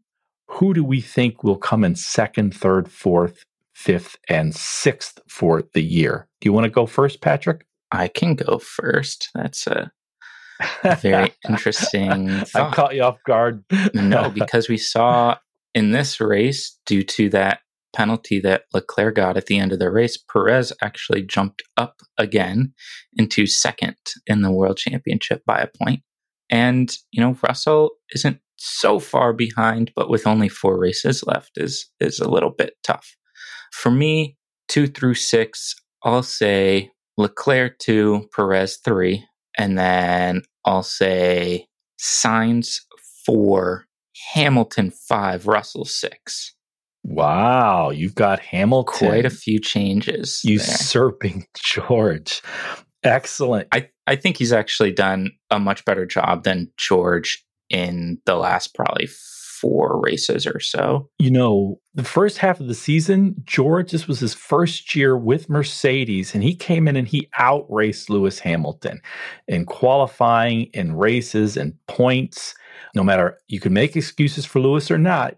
Who 0.49 0.75
do 0.75 0.83
we 0.83 1.01
think 1.01 1.45
will 1.45 1.57
come 1.57 1.85
in 1.85 1.95
second, 1.95 2.55
third, 2.55 2.91
fourth, 2.91 3.45
fifth, 3.75 4.17
and 4.29 4.55
sixth 4.55 5.21
for 5.29 5.63
the 5.75 5.83
year? 5.83 6.27
Do 6.41 6.49
you 6.49 6.53
want 6.53 6.65
to 6.65 6.71
go 6.71 6.87
first, 6.87 7.21
Patrick? 7.21 7.67
I 7.93 8.09
can 8.09 8.35
go 8.35 8.59
first. 8.59 9.31
That's 9.35 9.67
a 9.67 9.93
very 11.01 11.33
interesting. 11.49 12.31
I 12.55 12.71
caught 12.73 12.95
you 12.95 13.03
off 13.03 13.19
guard. 13.27 13.65
no, 13.95 14.31
because 14.35 14.69
we 14.69 14.77
saw 14.77 15.37
in 15.75 15.93
this 15.93 16.21
race, 16.21 16.79
due 16.87 17.03
to 17.03 17.29
that 17.31 17.61
penalty 17.95 18.41
that 18.41 18.65
Leclerc 18.73 19.17
got 19.17 19.37
at 19.37 19.47
the 19.47 19.59
end 19.59 19.73
of 19.73 19.79
the 19.79 19.91
race, 19.91 20.17
Perez 20.17 20.73
actually 20.83 21.23
jumped 21.23 21.63
up 21.77 21.97
again 22.19 22.73
into 23.17 23.47
second 23.47 23.97
in 24.27 24.43
the 24.43 24.53
world 24.53 24.77
championship 24.77 25.43
by 25.47 25.61
a 25.61 25.69
point. 25.83 26.03
And, 26.51 26.93
you 27.13 27.21
know, 27.21 27.37
Russell 27.43 27.91
isn't 28.15 28.41
so 28.57 28.99
far 28.99 29.33
behind, 29.33 29.93
but 29.97 30.11
with 30.11 30.27
only 30.27 30.49
four 30.49 30.79
races 30.79 31.25
left 31.27 31.53
is 31.57 31.89
is 31.99 32.21
a 32.21 32.29
little 32.29 32.51
bit 32.51 32.75
tough. 32.85 33.17
For 33.73 33.91
me, 33.91 34.37
two 34.69 34.87
through 34.87 35.15
six, 35.15 35.75
I'll 36.03 36.23
say 36.23 36.91
Leclerc 37.17 37.79
two, 37.79 38.29
Perez 38.35 38.79
three, 38.85 39.25
and 39.57 39.79
then 39.79 40.43
I'll 40.65 40.83
say 40.83 41.67
Sainz 42.01 42.81
four, 43.25 43.87
Hamilton 44.33 44.91
five, 44.91 45.47
Russell 45.47 45.85
six. 45.85 46.55
Wow, 47.03 47.91
you've 47.91 48.15
got 48.15 48.41
Hamilton. 48.41 49.09
Quite 49.09 49.27
a 49.27 49.31
few 49.31 49.59
changes. 49.59 50.41
Usurping 50.45 51.39
there. 51.39 51.47
George. 51.89 52.43
Excellent. 53.03 53.69
I, 53.73 53.89
I 54.07 54.17
think 54.17 54.37
he's 54.37 54.53
actually 54.53 54.93
done 54.93 55.31
a 55.51 55.59
much 55.59 55.85
better 55.87 56.05
job 56.05 56.45
than 56.45 56.71
George 56.77 57.43
in 57.71 58.21
the 58.27 58.37
last 58.37 58.75
probably 58.75 59.09
four 59.61 60.01
races 60.01 60.47
or 60.47 60.61
so. 60.61 61.09
You 61.19 61.31
know, 61.31 61.81
the 61.95 62.05
first 62.05 62.39
half 62.39 62.61
of 62.61 62.69
the 62.69 62.75
season, 62.75 63.35
George, 63.45 63.91
this 63.91 64.09
was 64.09 64.21
his 64.21 64.35
first 64.35 64.95
year 64.95 65.17
with 65.17 65.51
Mercedes, 65.51 66.35
and 66.35 66.43
he 66.43 66.55
came 66.55 66.89
in 66.89 66.97
and 66.97 67.09
he 67.09 67.29
outraced 67.39 68.11
Lewis 68.11 68.39
Hamilton 68.39 69.01
in 69.49 69.67
qualifying, 69.67 70.65
in 70.73 70.97
races, 70.97 71.57
and 71.57 71.75
points. 71.87 72.55
No 72.95 73.05
matter, 73.05 73.39
you 73.49 73.61
can 73.61 73.73
make 73.73 73.97
excuses 73.97 74.45
for 74.45 74.61
Lewis 74.61 74.91
or 74.91 74.99
not, 74.99 75.37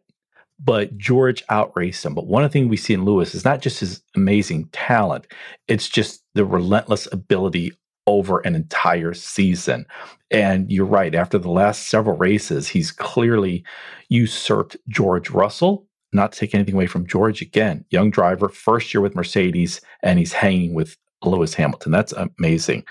but 0.58 0.96
George 0.96 1.42
outraced 1.48 2.04
him. 2.04 2.14
But 2.14 2.26
one 2.26 2.44
of 2.44 2.50
the 2.50 2.52
things 2.52 2.68
we 2.68 2.76
see 2.76 2.94
in 2.94 3.04
Lewis 3.04 3.34
is 3.34 3.44
not 3.44 3.60
just 3.60 3.80
his 3.80 4.02
amazing 4.14 4.68
talent, 4.72 5.26
it's 5.68 5.88
just 5.88 6.22
the 6.34 6.44
relentless 6.44 7.08
ability 7.12 7.72
over 8.06 8.40
an 8.40 8.54
entire 8.54 9.14
season. 9.14 9.86
And 10.30 10.70
you're 10.70 10.86
right, 10.86 11.14
after 11.14 11.38
the 11.38 11.50
last 11.50 11.88
several 11.88 12.16
races, 12.16 12.68
he's 12.68 12.90
clearly 12.90 13.64
usurped 14.08 14.76
George 14.88 15.30
Russell. 15.30 15.86
Not 16.12 16.32
take 16.32 16.54
anything 16.54 16.74
away 16.74 16.86
from 16.86 17.06
George 17.06 17.40
again, 17.40 17.84
young 17.90 18.10
driver, 18.10 18.48
first 18.48 18.92
year 18.92 19.00
with 19.00 19.14
Mercedes, 19.14 19.80
and 20.02 20.18
he's 20.18 20.32
hanging 20.32 20.74
with 20.74 20.96
Lewis 21.24 21.54
Hamilton. 21.54 21.92
That's 21.92 22.12
amazing. 22.12 22.84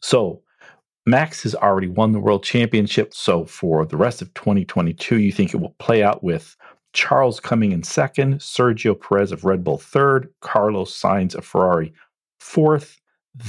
So, 0.00 0.42
Max 1.06 1.42
has 1.44 1.54
already 1.54 1.88
won 1.88 2.12
the 2.12 2.20
world 2.20 2.44
championship. 2.44 3.14
So, 3.14 3.46
for 3.46 3.86
the 3.86 3.96
rest 3.96 4.22
of 4.22 4.32
2022, 4.34 5.18
you 5.18 5.32
think 5.32 5.54
it 5.54 5.56
will 5.56 5.74
play 5.78 6.02
out 6.02 6.22
with 6.22 6.56
Charles 6.92 7.40
coming 7.40 7.72
in 7.72 7.82
second, 7.82 8.40
Sergio 8.40 8.98
Perez 8.98 9.32
of 9.32 9.44
Red 9.44 9.64
Bull 9.64 9.78
third, 9.78 10.28
Carlos 10.40 10.92
Sainz 10.92 11.34
of 11.34 11.44
Ferrari 11.44 11.92
fourth, 12.38 13.00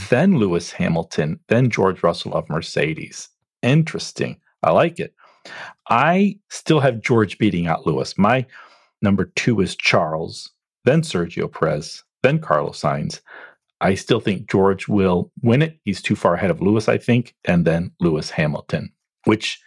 then 0.10 0.38
Lewis 0.38 0.72
Hamilton, 0.72 1.40
then 1.48 1.70
George 1.70 2.04
Russell 2.04 2.34
of 2.34 2.50
Mercedes. 2.50 3.30
Interesting. 3.62 4.38
I 4.64 4.72
like 4.72 5.00
it. 5.00 5.14
I 5.90 6.38
still 6.50 6.80
have 6.80 7.02
George 7.02 7.38
beating 7.38 7.68
out 7.68 7.88
Lewis. 7.88 8.18
My 8.18 8.46
number 9.02 9.32
two 9.36 9.62
is 9.62 9.76
Charles, 9.76 10.52
then 10.86 11.02
Sergio 11.02 11.52
Perez, 11.52 12.04
then 12.24 12.40
Carlos 12.40 12.82
Sainz. 12.82 13.22
I 13.82 13.96
still 13.96 14.20
think 14.20 14.50
George 14.50 14.88
will 14.88 15.32
win 15.42 15.62
it. 15.62 15.80
He's 15.86 16.02
too 16.02 16.16
far 16.16 16.36
ahead 16.36 16.52
of 16.52 16.62
Lewis, 16.62 16.90
I 16.90 16.98
think, 16.98 17.36
and 17.46 17.66
then 17.66 17.92
Lewis 18.00 18.30
Hamilton, 18.30 18.92
which 19.24 19.62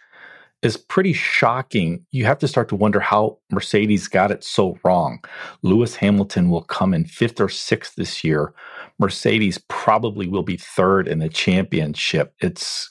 is 0.63 0.77
pretty 0.77 1.13
shocking. 1.13 2.05
You 2.11 2.25
have 2.25 2.39
to 2.39 2.47
start 2.47 2.69
to 2.69 2.75
wonder 2.75 2.99
how 2.99 3.37
Mercedes 3.51 4.07
got 4.07 4.31
it 4.31 4.43
so 4.43 4.77
wrong. 4.83 5.23
Lewis 5.61 5.95
Hamilton 5.95 6.49
will 6.49 6.63
come 6.63 6.93
in 6.93 7.05
fifth 7.05 7.39
or 7.41 7.49
sixth 7.49 7.95
this 7.95 8.23
year. 8.23 8.53
Mercedes 8.99 9.59
probably 9.67 10.27
will 10.27 10.43
be 10.43 10.57
third 10.57 11.07
in 11.07 11.19
the 11.19 11.29
championship. 11.29 12.33
It's 12.39 12.89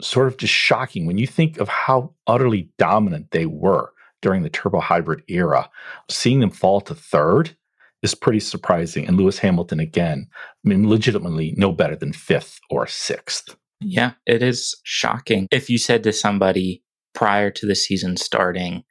sort 0.00 0.28
of 0.28 0.38
just 0.38 0.54
shocking 0.54 1.06
when 1.06 1.18
you 1.18 1.26
think 1.26 1.58
of 1.58 1.68
how 1.68 2.14
utterly 2.26 2.70
dominant 2.78 3.30
they 3.30 3.46
were 3.46 3.92
during 4.22 4.42
the 4.42 4.50
turbo 4.50 4.80
hybrid 4.80 5.22
era. 5.28 5.68
Seeing 6.08 6.40
them 6.40 6.50
fall 6.50 6.80
to 6.82 6.94
third 6.94 7.54
is 8.02 8.14
pretty 8.14 8.40
surprising. 8.40 9.06
And 9.06 9.16
Lewis 9.18 9.38
Hamilton, 9.38 9.78
again, 9.78 10.26
I 10.34 10.68
mean, 10.68 10.88
legitimately 10.88 11.54
no 11.58 11.72
better 11.72 11.96
than 11.96 12.12
fifth 12.12 12.58
or 12.70 12.86
sixth. 12.86 13.56
Yeah, 13.80 14.12
it 14.26 14.42
is 14.42 14.74
shocking. 14.84 15.48
If 15.50 15.70
you 15.70 15.78
said 15.78 16.02
to 16.04 16.12
somebody, 16.12 16.82
prior 17.14 17.50
to 17.50 17.66
the 17.66 17.74
season 17.74 18.16
starting, 18.16 18.84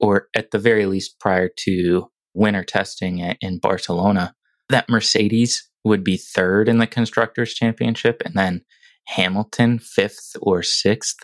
or 0.00 0.28
at 0.34 0.50
the 0.50 0.58
very 0.58 0.86
least 0.86 1.18
prior 1.20 1.50
to 1.64 2.10
winter 2.34 2.64
testing 2.64 3.18
in 3.18 3.58
Barcelona, 3.58 4.34
that 4.68 4.88
Mercedes 4.88 5.68
would 5.84 6.02
be 6.02 6.16
third 6.16 6.68
in 6.68 6.78
the 6.78 6.86
Constructors' 6.86 7.54
Championship 7.54 8.22
and 8.24 8.34
then 8.34 8.62
Hamilton 9.08 9.78
fifth 9.78 10.36
or 10.40 10.62
sixth 10.62 11.18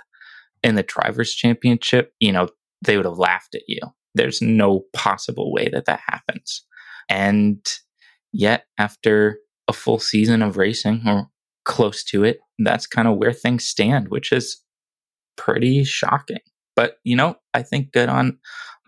in 0.62 0.74
the 0.74 0.82
Drivers' 0.82 1.34
Championship, 1.34 2.12
you 2.20 2.32
know, 2.32 2.48
they 2.82 2.96
would 2.96 3.06
have 3.06 3.18
laughed 3.18 3.54
at 3.54 3.62
you. 3.66 3.80
There's 4.14 4.42
no 4.42 4.84
possible 4.92 5.52
way 5.52 5.68
that 5.68 5.86
that 5.86 6.00
happens. 6.06 6.64
And 7.08 7.64
yet, 8.32 8.66
after 8.78 9.38
a 9.68 9.72
full 9.72 9.98
season 9.98 10.42
of 10.42 10.56
racing 10.56 11.02
or 11.06 11.28
close 11.64 12.04
to 12.04 12.24
it, 12.24 12.38
that's 12.58 12.86
kind 12.86 13.08
of 13.08 13.16
where 13.16 13.32
things 13.32 13.64
stand, 13.64 14.08
which 14.08 14.32
is 14.32 14.62
pretty 15.40 15.84
shocking. 15.84 16.40
But, 16.76 16.98
you 17.02 17.16
know, 17.16 17.36
I 17.54 17.62
think 17.62 17.92
good 17.92 18.10
on 18.10 18.38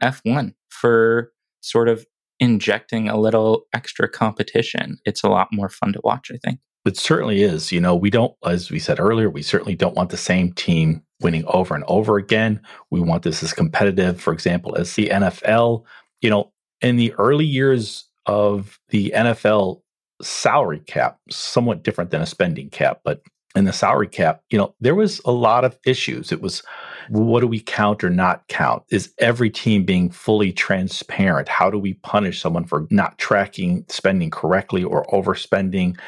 F1 0.02 0.52
for 0.68 1.32
sort 1.62 1.88
of 1.88 2.04
injecting 2.38 3.09
a 3.09 3.18
little 3.18 3.64
extra 3.73 4.06
competition. 4.09 4.99
It's 5.06 5.23
a 5.23 5.28
lot 5.28 5.49
more 5.50 5.71
fun 5.71 5.94
to 5.94 6.00
watch, 6.04 6.30
I 6.30 6.37
think. 6.44 6.61
It 6.85 6.99
certainly 6.99 7.42
is. 7.42 7.73
You 7.73 7.80
know, 7.80 7.94
we 7.94 8.11
don't, 8.11 8.35
as 8.44 8.71
we 8.71 8.78
said 8.78 9.00
earlier, 9.00 9.30
we 9.30 9.42
certainly 9.42 9.75
don't 9.75 9.97
want 9.97 10.11
the 10.11 10.16
same 10.16 10.52
team 10.52 11.02
winning 11.21 11.44
over 11.47 11.75
and 11.75 11.85
over 11.85 12.18
again. 12.18 12.61
We 12.90 13.00
want 13.00 13.23
this 13.23 13.42
as 13.42 13.52
competitive, 13.52 14.21
for 14.21 14.32
example, 14.32 14.76
as 14.76 14.92
the 14.94 15.09
NFL. 15.09 15.85
You 16.21 16.30
know, 16.30 16.52
in 16.80 16.97
the 16.97 17.14
early 17.14 17.47
years 17.47 18.04
of 18.26 18.78
the 18.90 19.12
NFL 19.16 19.80
salary 20.21 20.80
cap, 20.80 21.18
somewhat 21.30 21.82
different 21.82 22.11
than 22.11 22.21
a 22.21 22.26
spending 22.26 22.68
cap, 22.68 23.00
but 23.04 23.23
and 23.54 23.66
the 23.66 23.73
salary 23.73 24.09
cap, 24.09 24.42
you 24.50 24.59
know, 24.59 24.75
there 24.80 24.94
was 24.94 25.21
a 25.25 25.32
lot 25.32 25.64
of 25.64 25.78
issues. 25.85 26.32
It 26.32 26.40
was 26.40 26.62
what 27.09 27.40
do 27.40 27.47
we 27.47 27.61
count 27.61 28.04
or 28.04 28.11
not 28.11 28.47
count? 28.49 28.85
Is 28.90 29.12
every 29.18 29.50
team 29.50 29.85
being 29.85 30.11
fully 30.11 30.52
transparent? 30.52 31.49
How 31.49 31.71
do 31.71 31.78
we 31.78 31.94
punish 31.94 32.40
someone 32.40 32.64
for 32.64 32.87
not 32.90 33.18
tracking 33.18 33.85
spending 33.88 34.30
correctly 34.30 34.85
or 34.85 35.04
overspending? 35.06 35.99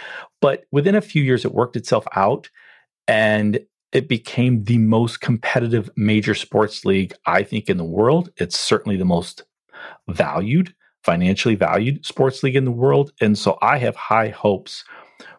But 0.41 0.65
within 0.71 0.95
a 0.95 1.01
few 1.01 1.23
years, 1.23 1.45
it 1.45 1.53
worked 1.53 1.77
itself 1.77 2.07
out 2.15 2.49
and 3.09 3.61
it 3.93 4.09
became 4.09 4.65
the 4.65 4.79
most 4.79 5.21
competitive 5.21 5.89
major 5.97 6.35
sports 6.35 6.85
league, 6.85 7.15
I 7.27 7.43
think, 7.43 7.69
in 7.69 7.77
the 7.77 7.85
world. 7.85 8.31
It's 8.37 8.59
certainly 8.59 8.97
the 8.97 9.05
most 9.05 9.43
valued, 10.09 10.75
financially 11.05 11.55
valued 11.55 12.05
sports 12.05 12.43
league 12.43 12.57
in 12.57 12.65
the 12.65 12.71
world. 12.71 13.13
And 13.21 13.39
so 13.39 13.59
I 13.63 13.79
have 13.79 13.95
high 13.95 14.29
hopes 14.29 14.85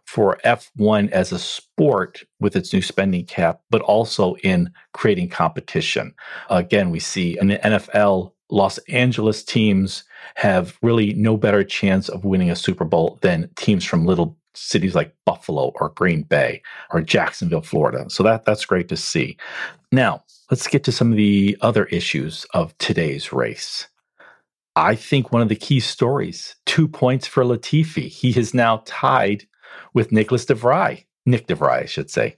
for 0.05 0.38
F1 0.46 1.12
as 1.12 1.32
a 1.32 1.39
sport 1.39 2.24
with 2.39 2.55
its 2.55 2.72
new 2.74 2.82
spending 2.82 3.25
cap, 3.25 3.62
but 3.70 3.82
also 3.82 4.36
in 4.38 4.72
creating 4.94 5.29
competition. 5.29 6.13
Again, 6.50 6.89
we 6.89 7.00
see 7.00 7.36
the 7.36 7.58
NFL, 7.58 8.32
Los 8.50 8.77
Angeles 8.89 9.44
teams 9.44 10.03
have 10.36 10.77
really 10.82 11.13
no 11.13 11.38
better 11.38 11.63
chance 11.63 12.10
of 12.10 12.25
winning 12.25 12.51
a 12.51 12.55
Super 12.55 12.86
Bowl 12.86 13.17
than 13.22 13.50
teams 13.55 13.84
from 13.84 14.05
little 14.05 14.38
cities 14.53 14.96
like 14.96 15.15
Buffalo 15.25 15.74
or 15.75 15.89
Green 15.89 16.24
Bay 16.24 16.62
or 16.91 17.01
Jacksonville, 17.01 17.62
Florida. 17.62 18.10
So 18.10 18.24
that 18.24 18.46
that's 18.46 18.65
great 18.65 18.88
to 18.89 18.98
see. 18.98 19.38
Now, 19.91 20.24
let's 20.51 20.67
get 20.67 20.84
to 20.86 20.91
some 20.91 21.12
of 21.12 21.17
the 21.17 21.58
other 21.62 21.86
issues 21.86 22.46
of 22.53 22.77
today's 22.77 23.34
race. 23.34 23.88
I 24.75 24.96
think 24.96 25.32
one 25.32 25.41
of 25.41 25.50
the 25.50 25.55
key 25.55 25.79
stories, 25.79 26.55
two 26.65 26.88
points 26.88 27.25
for 27.27 27.44
Latifi. 27.44 28.08
He 28.08 28.38
is 28.38 28.53
now 28.53 28.84
tied 28.86 29.48
with 29.94 30.12
Nicholas 30.12 30.46
de 30.46 30.55
Vries. 30.55 31.03
Nick 31.25 31.48
de 31.48 31.55
Vries, 31.55 31.84
I 31.84 31.86
should 31.86 32.10
say. 32.10 32.38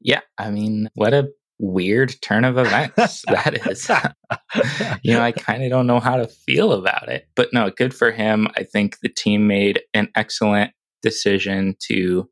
Yeah, 0.00 0.20
I 0.38 0.50
mean, 0.50 0.88
what 0.94 1.14
a 1.14 1.30
weird 1.58 2.14
turn 2.22 2.44
of 2.44 2.58
events 2.58 3.22
that 3.28 3.66
is. 3.66 3.88
you 5.02 5.14
know, 5.14 5.22
I 5.22 5.32
kind 5.32 5.62
of 5.62 5.70
don't 5.70 5.86
know 5.86 6.00
how 6.00 6.16
to 6.16 6.26
feel 6.26 6.72
about 6.72 7.08
it. 7.08 7.28
But 7.34 7.50
no, 7.52 7.70
good 7.70 7.94
for 7.94 8.10
him. 8.10 8.48
I 8.56 8.64
think 8.64 8.98
the 9.00 9.08
team 9.08 9.46
made 9.46 9.80
an 9.94 10.10
excellent 10.14 10.72
decision 11.02 11.76
to 11.88 12.28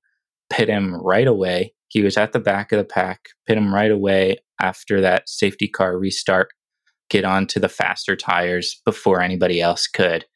pit 0.50 0.68
him 0.68 0.94
right 0.94 1.26
away. 1.26 1.74
He 1.88 2.02
was 2.02 2.16
at 2.16 2.32
the 2.32 2.40
back 2.40 2.72
of 2.72 2.78
the 2.78 2.84
pack, 2.84 3.30
pit 3.46 3.56
him 3.56 3.74
right 3.74 3.90
away 3.90 4.38
after 4.60 5.00
that 5.00 5.28
safety 5.28 5.68
car 5.68 5.98
restart, 5.98 6.48
get 7.08 7.24
onto 7.24 7.58
the 7.58 7.68
faster 7.68 8.16
tires 8.16 8.80
before 8.84 9.20
anybody 9.20 9.60
else 9.60 9.86
could. 9.86 10.26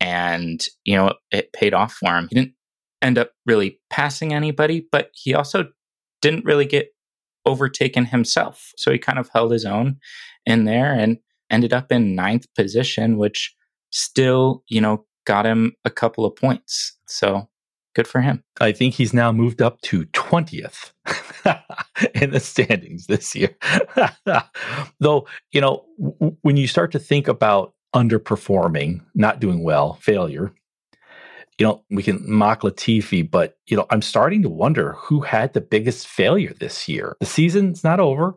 And, 0.00 0.64
you 0.84 0.96
know, 0.96 1.14
it 1.30 1.52
paid 1.52 1.74
off 1.74 1.92
for 1.92 2.16
him. 2.16 2.28
He 2.28 2.34
didn't 2.34 2.54
end 3.02 3.18
up 3.18 3.32
really 3.46 3.80
passing 3.90 4.32
anybody, 4.32 4.86
but 4.90 5.10
he 5.14 5.34
also 5.34 5.66
didn't 6.20 6.44
really 6.44 6.66
get 6.66 6.88
overtaken 7.46 8.04
himself. 8.06 8.72
So 8.76 8.92
he 8.92 8.98
kind 8.98 9.18
of 9.18 9.30
held 9.32 9.52
his 9.52 9.64
own 9.64 9.96
in 10.44 10.64
there 10.64 10.92
and 10.92 11.18
ended 11.50 11.72
up 11.72 11.90
in 11.92 12.14
ninth 12.14 12.46
position, 12.54 13.16
which 13.16 13.54
still, 13.90 14.64
you 14.68 14.80
know, 14.80 15.06
got 15.26 15.46
him 15.46 15.72
a 15.84 15.90
couple 15.90 16.24
of 16.24 16.36
points. 16.36 16.96
So 17.06 17.48
good 17.94 18.06
for 18.06 18.20
him. 18.20 18.42
I 18.60 18.72
think 18.72 18.94
he's 18.94 19.14
now 19.14 19.32
moved 19.32 19.62
up 19.62 19.80
to 19.82 20.04
20th 20.06 20.92
in 22.14 22.30
the 22.30 22.40
standings 22.40 23.06
this 23.06 23.34
year. 23.34 23.56
Though, 25.00 25.26
you 25.52 25.60
know, 25.60 25.84
w- 25.98 26.36
when 26.42 26.56
you 26.56 26.66
start 26.66 26.92
to 26.92 26.98
think 26.98 27.28
about 27.28 27.74
underperforming, 27.94 29.00
not 29.14 29.40
doing 29.40 29.62
well, 29.64 29.94
failure, 29.94 30.52
you 31.58 31.66
know, 31.66 31.84
we 31.90 32.02
can 32.02 32.22
mock 32.24 32.62
Latifi, 32.62 33.28
but, 33.28 33.58
you 33.66 33.76
know, 33.76 33.86
I'm 33.90 34.02
starting 34.02 34.42
to 34.42 34.48
wonder 34.48 34.92
who 34.92 35.20
had 35.20 35.52
the 35.52 35.60
biggest 35.60 36.06
failure 36.06 36.54
this 36.60 36.88
year. 36.88 37.16
The 37.18 37.26
season's 37.26 37.82
not 37.82 37.98
over, 37.98 38.36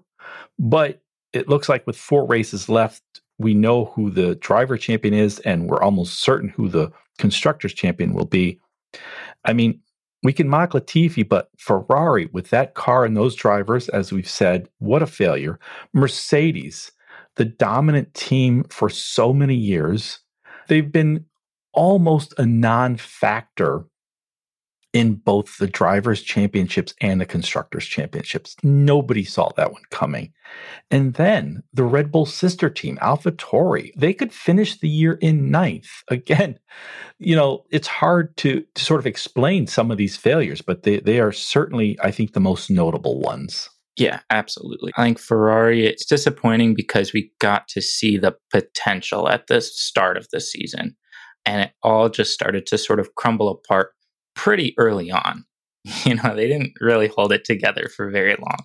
but 0.57 1.01
it 1.31 1.47
looks 1.47 1.69
like 1.69 1.85
with 1.85 1.95
four 1.95 2.25
races 2.25 2.67
left, 2.67 3.03
we 3.37 3.53
know 3.53 3.85
who 3.85 4.09
the 4.09 4.35
driver 4.35 4.77
champion 4.77 5.13
is, 5.13 5.39
and 5.39 5.69
we're 5.69 5.81
almost 5.81 6.21
certain 6.21 6.49
who 6.49 6.67
the 6.67 6.91
constructors 7.19 7.73
champion 7.73 8.13
will 8.13 8.25
be. 8.25 8.59
I 9.45 9.53
mean, 9.53 9.79
we 10.23 10.33
can 10.33 10.49
mock 10.49 10.71
Latifi, 10.71 11.27
but 11.27 11.49
Ferrari, 11.57 12.27
with 12.33 12.49
that 12.49 12.73
car 12.73 13.05
and 13.05 13.15
those 13.15 13.35
drivers, 13.35 13.89
as 13.89 14.11
we've 14.11 14.29
said, 14.29 14.67
what 14.79 15.01
a 15.01 15.07
failure. 15.07 15.59
Mercedes, 15.93 16.91
the 17.35 17.45
dominant 17.45 18.13
team 18.13 18.63
for 18.69 18.89
so 18.89 19.33
many 19.33 19.55
years, 19.55 20.19
they've 20.67 20.91
been 20.91 21.25
almost 21.73 22.33
a 22.37 22.45
non 22.45 22.97
factor 22.97 23.85
in 24.93 25.15
both 25.15 25.57
the 25.57 25.67
drivers' 25.67 26.21
championships 26.21 26.93
and 26.99 27.21
the 27.21 27.25
constructors' 27.25 27.85
championships. 27.85 28.55
Nobody 28.61 29.23
saw 29.23 29.49
that 29.55 29.71
one 29.71 29.83
coming. 29.89 30.33
And 30.89 31.13
then 31.13 31.63
the 31.73 31.83
Red 31.83 32.11
Bull 32.11 32.25
sister 32.25 32.69
team, 32.69 32.97
AlphaTauri, 33.01 33.91
they 33.95 34.13
could 34.13 34.33
finish 34.33 34.77
the 34.77 34.89
year 34.89 35.13
in 35.13 35.49
ninth. 35.49 35.89
Again, 36.09 36.59
you 37.19 37.35
know, 37.35 37.63
it's 37.69 37.87
hard 37.87 38.35
to, 38.37 38.65
to 38.75 38.83
sort 38.83 38.99
of 38.99 39.07
explain 39.07 39.67
some 39.67 39.91
of 39.91 39.97
these 39.97 40.17
failures, 40.17 40.61
but 40.61 40.83
they, 40.83 40.99
they 40.99 41.19
are 41.19 41.31
certainly, 41.31 41.97
I 42.01 42.11
think, 42.11 42.33
the 42.33 42.41
most 42.41 42.69
notable 42.69 43.19
ones. 43.19 43.69
Yeah, 43.97 44.21
absolutely. 44.29 44.91
I 44.97 45.03
think 45.03 45.19
Ferrari, 45.19 45.85
it's 45.85 46.05
disappointing 46.05 46.75
because 46.75 47.13
we 47.13 47.31
got 47.39 47.67
to 47.69 47.81
see 47.81 48.17
the 48.17 48.35
potential 48.49 49.29
at 49.29 49.47
the 49.47 49.61
start 49.61 50.17
of 50.17 50.27
the 50.31 50.41
season 50.41 50.95
and 51.45 51.61
it 51.61 51.71
all 51.83 52.09
just 52.09 52.33
started 52.33 52.65
to 52.67 52.77
sort 52.77 52.99
of 52.99 53.15
crumble 53.15 53.49
apart 53.49 53.91
pretty 54.35 54.73
early 54.77 55.11
on. 55.11 55.45
You 56.05 56.13
know, 56.13 56.35
they 56.35 56.47
didn't 56.47 56.73
really 56.79 57.07
hold 57.07 57.33
it 57.33 57.43
together 57.43 57.89
for 57.95 58.11
very 58.11 58.35
long, 58.35 58.59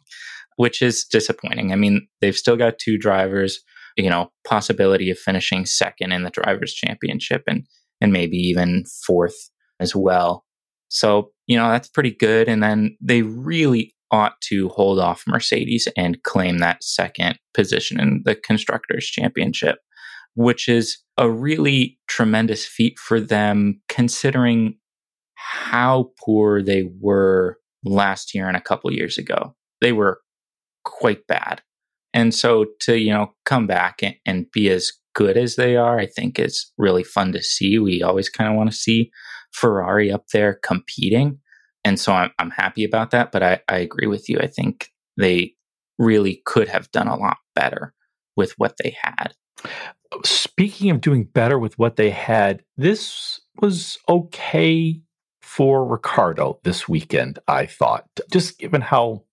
which 0.57 0.83
is 0.83 1.05
disappointing. 1.05 1.73
I 1.73 1.77
mean, 1.77 2.07
they've 2.21 2.37
still 2.37 2.57
got 2.57 2.79
two 2.79 2.99
drivers, 2.99 3.61
you 3.97 4.11
know, 4.11 4.31
possibility 4.47 5.09
of 5.09 5.19
finishing 5.19 5.65
second 5.65 6.13
in 6.13 6.25
the 6.25 6.31
drivers 6.31 6.75
championship 6.75 7.43
and 7.47 7.65
and 8.03 8.13
maybe 8.13 8.37
even 8.37 8.85
fourth 9.07 9.49
as 9.81 9.97
well. 9.97 10.45
So, 10.89 11.31
you 11.47 11.57
know, 11.57 11.71
that's 11.71 11.89
pretty 11.89 12.11
good 12.11 12.49
and 12.49 12.63
then 12.63 12.99
they 13.01 13.23
really 13.23 13.95
ought 14.11 14.39
to 14.51 14.69
hold 14.69 14.99
off 14.99 15.25
Mercedes 15.27 15.89
and 15.97 16.23
claim 16.23 16.59
that 16.59 16.85
second 16.85 17.39
position 17.55 17.99
in 17.99 18.21
the 18.27 18.35
constructors 18.35 19.07
championship 19.07 19.79
which 20.37 20.69
is 20.69 20.99
a 21.19 21.31
really 21.31 21.99
tremendous 22.09 22.67
feat 22.67 22.99
for 22.99 23.21
them 23.21 23.81
considering 23.89 24.77
how 25.35 26.11
poor 26.25 26.63
they 26.63 26.89
were 27.01 27.59
last 27.85 28.35
year 28.35 28.49
and 28.49 28.57
a 28.57 28.61
couple 28.61 28.93
years 28.93 29.17
ago. 29.19 29.55
They 29.81 29.93
were 29.93 30.21
quite 30.85 31.27
bad. 31.27 31.63
And 32.13 32.35
so 32.35 32.67
to, 32.81 32.99
you 32.99 33.13
know, 33.13 33.33
come 33.45 33.67
back 33.67 34.03
and, 34.03 34.15
and 34.25 34.51
be 34.53 34.71
as 34.71 34.93
good 35.15 35.37
as 35.37 35.57
they 35.57 35.77
are, 35.77 35.99
I 35.99 36.07
think 36.07 36.39
is 36.39 36.71
really 36.79 37.05
fun 37.05 37.33
to 37.33 37.43
see. 37.43 37.79
We 37.79 38.03
always 38.03 38.29
kind 38.29 38.51
of 38.51 38.57
want 38.57 38.71
to 38.71 38.77
see 38.77 39.11
Ferrari 39.53 40.11
up 40.11 40.27
there 40.33 40.59
competing. 40.63 41.39
And 41.85 42.01
so 42.01 42.13
I'm, 42.13 42.31
I'm 42.39 42.51
happy 42.51 42.85
about 42.85 43.11
that. 43.13 43.33
But 43.33 43.43
I, 43.43 43.61
I 43.69 43.79
agree 43.79 44.07
with 44.07 44.29
you. 44.29 44.39
I 44.41 44.47
think 44.47 44.91
they 45.17 45.55
really 45.99 46.43
could 46.45 46.69
have 46.69 46.91
done 46.91 47.09
a 47.09 47.17
lot 47.17 47.39
better 47.55 47.95
with 48.37 48.53
what 48.59 48.77
they 48.83 48.97
had. 49.03 49.35
Speaking 50.25 50.91
of 50.91 51.01
doing 51.01 51.25
better 51.25 51.59
with 51.59 51.79
what 51.79 51.97
they 51.97 52.11
had, 52.11 52.63
this 52.77 53.41
was 53.61 53.99
okay 54.09 55.01
for 55.41 55.85
Ricciardo 55.87 56.61
this 56.65 56.89
weekend, 56.89 57.39
I 57.49 57.67
thought. 57.67 58.05
Just 58.31 58.59
given 58.59 58.81
how, 58.81 59.25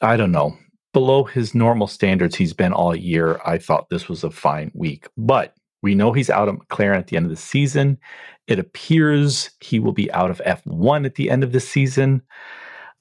I 0.00 0.16
don't 0.16 0.32
know, 0.32 0.56
below 0.92 1.24
his 1.24 1.54
normal 1.54 1.86
standards 1.86 2.36
he's 2.36 2.52
been 2.52 2.72
all 2.72 2.94
year, 2.94 3.40
I 3.44 3.58
thought 3.58 3.90
this 3.90 4.08
was 4.08 4.24
a 4.24 4.30
fine 4.30 4.70
week. 4.74 5.08
But 5.16 5.54
we 5.82 5.94
know 5.94 6.12
he's 6.12 6.30
out 6.30 6.48
of 6.48 6.56
McLaren 6.56 6.98
at 6.98 7.08
the 7.08 7.16
end 7.16 7.26
of 7.26 7.30
the 7.30 7.36
season. 7.36 7.98
It 8.46 8.58
appears 8.58 9.50
he 9.60 9.78
will 9.78 9.92
be 9.92 10.10
out 10.12 10.30
of 10.30 10.40
F1 10.44 11.06
at 11.06 11.14
the 11.16 11.30
end 11.30 11.44
of 11.44 11.52
the 11.52 11.60
season. 11.60 12.22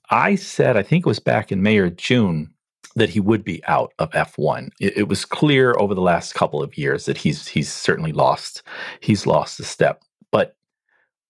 I 0.09 0.35
said, 0.35 0.77
I 0.77 0.83
think 0.83 1.05
it 1.05 1.09
was 1.09 1.19
back 1.19 1.51
in 1.51 1.63
May 1.63 1.77
or 1.77 1.89
June, 1.89 2.53
that 2.95 3.09
he 3.09 3.19
would 3.19 3.43
be 3.43 3.63
out 3.65 3.93
of 3.99 4.09
F1. 4.11 4.69
It, 4.79 4.97
it, 4.97 5.07
was 5.07 5.25
clear 5.25 5.75
over 5.77 5.93
the 5.93 6.01
last 6.01 6.33
couple 6.33 6.63
of 6.63 6.77
years 6.77 7.05
that 7.05 7.17
he's 7.17 7.47
he's 7.47 7.71
certainly 7.71 8.13
lost 8.13 8.63
he's 9.01 9.27
lost 9.27 9.59
a 9.59 9.63
step. 9.63 10.03
But 10.31 10.55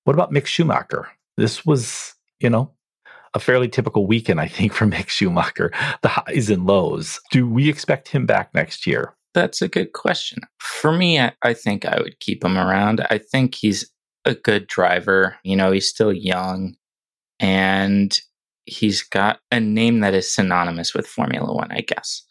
what 0.04 0.13
about 0.13 0.32
Mick 0.32 0.45
Schumacher? 0.45 1.08
This 1.38 1.65
was, 1.65 2.13
you 2.39 2.49
know, 2.49 2.71
a 3.34 3.39
fairly 3.39 3.67
typical 3.67 4.08
weekend, 4.08 4.39
I 4.39 4.47
think, 4.47 4.73
for 4.73 4.86
Mick 4.86 5.10
Schumacher. 5.10 5.71
The 6.01 6.10
highs 6.10 6.49
and 6.49 6.65
lows. 6.65 7.19
Do 7.32 7.47
we 7.47 7.69
expect 7.69 8.08
him 8.08 8.25
back 8.25 8.54
next 8.54 8.88
year? 8.88 9.13
That's 9.34 9.62
a 9.62 9.67
good 9.67 9.91
question. 9.91 10.39
For 10.60 10.93
me, 10.93 11.19
I, 11.19 11.34
I 11.41 11.54
think 11.54 11.84
I 11.84 11.99
would 11.99 12.19
keep 12.21 12.43
him 12.43 12.58
around. 12.58 13.06
I 13.10 13.17
think 13.17 13.56
he's 13.56 13.91
a 14.23 14.34
good 14.34 14.67
driver. 14.67 15.36
You 15.43 15.58
know, 15.58 15.71
he's 15.71 15.89
still 15.89 16.13
young 16.13 16.75
and 17.39 18.17
he's 18.65 19.04
got 19.04 19.39
a 19.51 19.60
name 19.60 19.99
that 20.01 20.13
is 20.13 20.34
synonymous 20.34 20.93
with 20.93 21.08
Formula 21.08 21.54
One, 21.54 21.71
I 21.71 21.82
guess. 21.82 22.23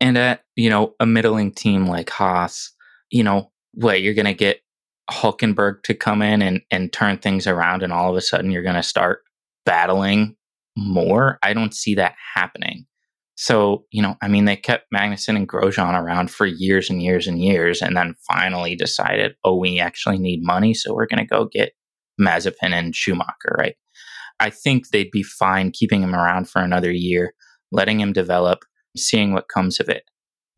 And 0.00 0.18
at, 0.18 0.42
you 0.56 0.70
know, 0.70 0.94
a 1.00 1.06
middling 1.06 1.52
team 1.52 1.86
like 1.86 2.10
Haas, 2.10 2.72
you 3.10 3.22
know, 3.22 3.50
what, 3.72 4.02
you're 4.02 4.14
going 4.14 4.24
to 4.26 4.34
get 4.34 4.60
Hulkenberg 5.10 5.82
to 5.84 5.94
come 5.94 6.22
in 6.22 6.42
and, 6.42 6.62
and 6.70 6.92
turn 6.92 7.18
things 7.18 7.46
around, 7.46 7.82
and 7.82 7.92
all 7.92 8.10
of 8.10 8.16
a 8.16 8.20
sudden 8.20 8.50
you're 8.50 8.62
going 8.62 8.74
to 8.74 8.82
start 8.82 9.22
battling 9.66 10.36
more, 10.76 11.38
I 11.42 11.52
don't 11.52 11.74
see 11.74 11.94
that 11.94 12.14
happening. 12.34 12.86
So, 13.36 13.84
you 13.90 14.00
know, 14.00 14.16
I 14.22 14.28
mean, 14.28 14.44
they 14.44 14.56
kept 14.56 14.86
Magnussen 14.94 15.36
and 15.36 15.48
Grosjean 15.48 16.00
around 16.00 16.30
for 16.30 16.46
years 16.46 16.88
and 16.88 17.02
years 17.02 17.26
and 17.26 17.42
years, 17.42 17.82
and 17.82 17.96
then 17.96 18.14
finally 18.26 18.76
decided, 18.76 19.34
oh, 19.44 19.56
we 19.56 19.80
actually 19.80 20.18
need 20.18 20.42
money, 20.42 20.72
so 20.74 20.94
we're 20.94 21.06
going 21.06 21.18
to 21.18 21.26
go 21.26 21.46
get 21.46 21.72
Mazepin 22.20 22.72
and 22.72 22.94
Schumacher, 22.94 23.56
right? 23.58 23.74
I 24.40 24.50
think 24.50 24.88
they'd 24.88 25.10
be 25.10 25.22
fine 25.22 25.70
keeping 25.70 26.02
him 26.02 26.14
around 26.14 26.48
for 26.48 26.60
another 26.60 26.90
year, 26.90 27.34
letting 27.72 28.00
him 28.00 28.12
develop, 28.12 28.64
seeing 28.96 29.32
what 29.32 29.48
comes 29.48 29.80
of 29.80 29.88
it. 29.88 30.04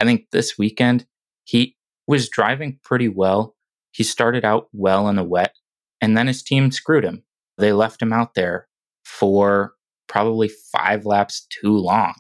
I 0.01 0.05
think 0.05 0.27
this 0.33 0.59
weekend, 0.59 1.07
he 1.45 1.77
was 2.07 2.29
driving 2.29 2.79
pretty 2.83 3.09
well. 3.09 3.55
He 3.93 4.03
started 4.03 4.45
out 4.45 4.69
well 4.73 5.09
in 5.09 5.17
the 5.17 5.25
wet, 5.25 5.55
and 6.01 6.17
then 6.17 6.27
his 6.27 6.43
team 6.43 6.71
screwed 6.71 7.05
him. 7.05 7.23
They 7.59 7.73
left 7.73 8.03
him 8.03 8.13
out 8.13 8.35
there 8.35 8.69
for 9.05 9.75
probably 10.09 10.51
five 10.73 11.07
laps 11.07 11.47
too 11.51 11.77
long 11.77 12.15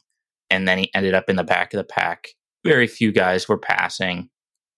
and 0.50 0.66
then 0.66 0.78
he 0.78 0.90
ended 0.94 1.14
up 1.14 1.28
in 1.28 1.36
the 1.36 1.44
back 1.44 1.72
of 1.72 1.78
the 1.78 1.84
pack. 1.84 2.28
Very 2.64 2.86
few 2.86 3.12
guys 3.12 3.48
were 3.48 3.58
passing. 3.58 4.28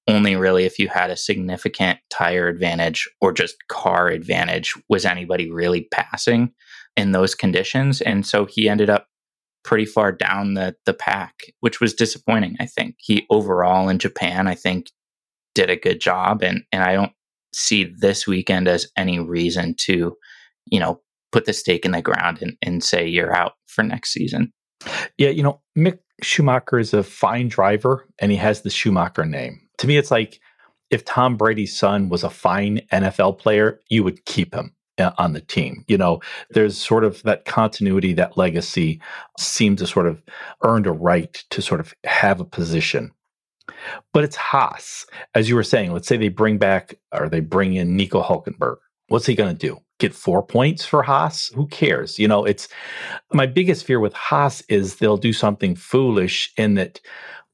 Only 0.06 0.36
really 0.36 0.64
if 0.64 0.78
you 0.78 0.88
had 0.88 1.10
a 1.10 1.16
significant 1.16 1.98
tire 2.10 2.48
advantage 2.48 3.08
or 3.20 3.32
just 3.32 3.56
car 3.68 4.08
advantage 4.08 4.74
was 4.88 5.04
anybody 5.04 5.50
really 5.50 5.86
passing 5.90 6.52
in 6.98 7.12
those 7.12 7.34
conditions. 7.34 8.00
And 8.00 8.26
so 8.26 8.44
he 8.44 8.68
ended 8.68 8.90
up 8.90 9.06
pretty 9.64 9.86
far 9.86 10.12
down 10.12 10.54
the 10.54 10.74
the 10.84 10.92
pack, 10.92 11.34
which 11.60 11.80
was 11.80 11.94
disappointing, 11.94 12.56
I 12.60 12.66
think. 12.66 12.96
He 12.98 13.24
overall 13.30 13.88
in 13.88 13.98
Japan, 13.98 14.48
I 14.48 14.54
think, 14.54 14.90
did 15.54 15.70
a 15.70 15.76
good 15.76 16.00
job 16.00 16.42
and 16.42 16.64
and 16.72 16.82
I 16.82 16.94
don't 16.94 17.12
see 17.54 17.84
this 17.98 18.26
weekend 18.26 18.68
as 18.68 18.90
any 18.96 19.18
reason 19.20 19.74
to, 19.86 20.16
you 20.66 20.80
know, 20.80 21.00
put 21.32 21.46
the 21.46 21.52
stake 21.52 21.84
in 21.84 21.92
the 21.92 22.02
ground 22.02 22.42
and, 22.42 22.56
and 22.62 22.84
say 22.84 23.06
you're 23.06 23.34
out 23.34 23.52
for 23.66 23.82
next 23.82 24.12
season. 24.12 24.52
Yeah, 25.16 25.30
you 25.30 25.42
know, 25.42 25.60
Mick 25.76 25.98
Schumacher 26.22 26.78
is 26.78 26.92
a 26.92 27.02
fine 27.02 27.48
driver 27.48 28.06
and 28.20 28.32
he 28.32 28.36
has 28.38 28.62
the 28.62 28.70
Schumacher 28.70 29.24
name. 29.24 29.60
To 29.78 29.86
me, 29.86 29.96
it's 29.96 30.10
like 30.10 30.40
if 30.90 31.04
Tom 31.04 31.36
Brady's 31.36 31.76
son 31.76 32.08
was 32.08 32.24
a 32.24 32.30
fine 32.30 32.80
NFL 32.92 33.38
player, 33.38 33.80
you 33.88 34.02
would 34.02 34.24
keep 34.24 34.54
him 34.54 34.74
Uh, 34.98 35.12
on 35.16 35.32
the 35.32 35.40
team. 35.40 35.84
You 35.86 35.96
know, 35.96 36.20
there's 36.50 36.76
sort 36.76 37.04
of 37.04 37.22
that 37.22 37.44
continuity, 37.44 38.12
that 38.14 38.36
legacy 38.36 39.00
seemed 39.38 39.78
to 39.78 39.86
sort 39.86 40.06
of 40.06 40.20
earned 40.64 40.88
a 40.88 40.92
right 40.92 41.32
to 41.50 41.62
sort 41.62 41.78
of 41.78 41.94
have 42.04 42.40
a 42.40 42.44
position. 42.44 43.12
But 44.12 44.24
it's 44.24 44.34
Haas, 44.34 45.06
as 45.36 45.48
you 45.48 45.54
were 45.54 45.62
saying. 45.62 45.92
Let's 45.92 46.08
say 46.08 46.16
they 46.16 46.30
bring 46.30 46.58
back 46.58 46.98
or 47.12 47.28
they 47.28 47.38
bring 47.38 47.74
in 47.74 47.96
Nico 47.96 48.22
Hulkenberg. 48.22 48.78
What's 49.06 49.26
he 49.26 49.36
going 49.36 49.56
to 49.56 49.66
do? 49.68 49.78
get 49.98 50.14
four 50.14 50.42
points 50.42 50.84
for 50.84 51.02
Haas. 51.02 51.48
Who 51.54 51.66
cares? 51.66 52.18
You 52.18 52.28
know, 52.28 52.44
it's 52.44 52.68
my 53.32 53.46
biggest 53.46 53.84
fear 53.84 54.00
with 54.00 54.14
Haas 54.14 54.62
is 54.68 54.96
they'll 54.96 55.16
do 55.16 55.32
something 55.32 55.74
foolish 55.74 56.52
in 56.56 56.74
that 56.74 57.00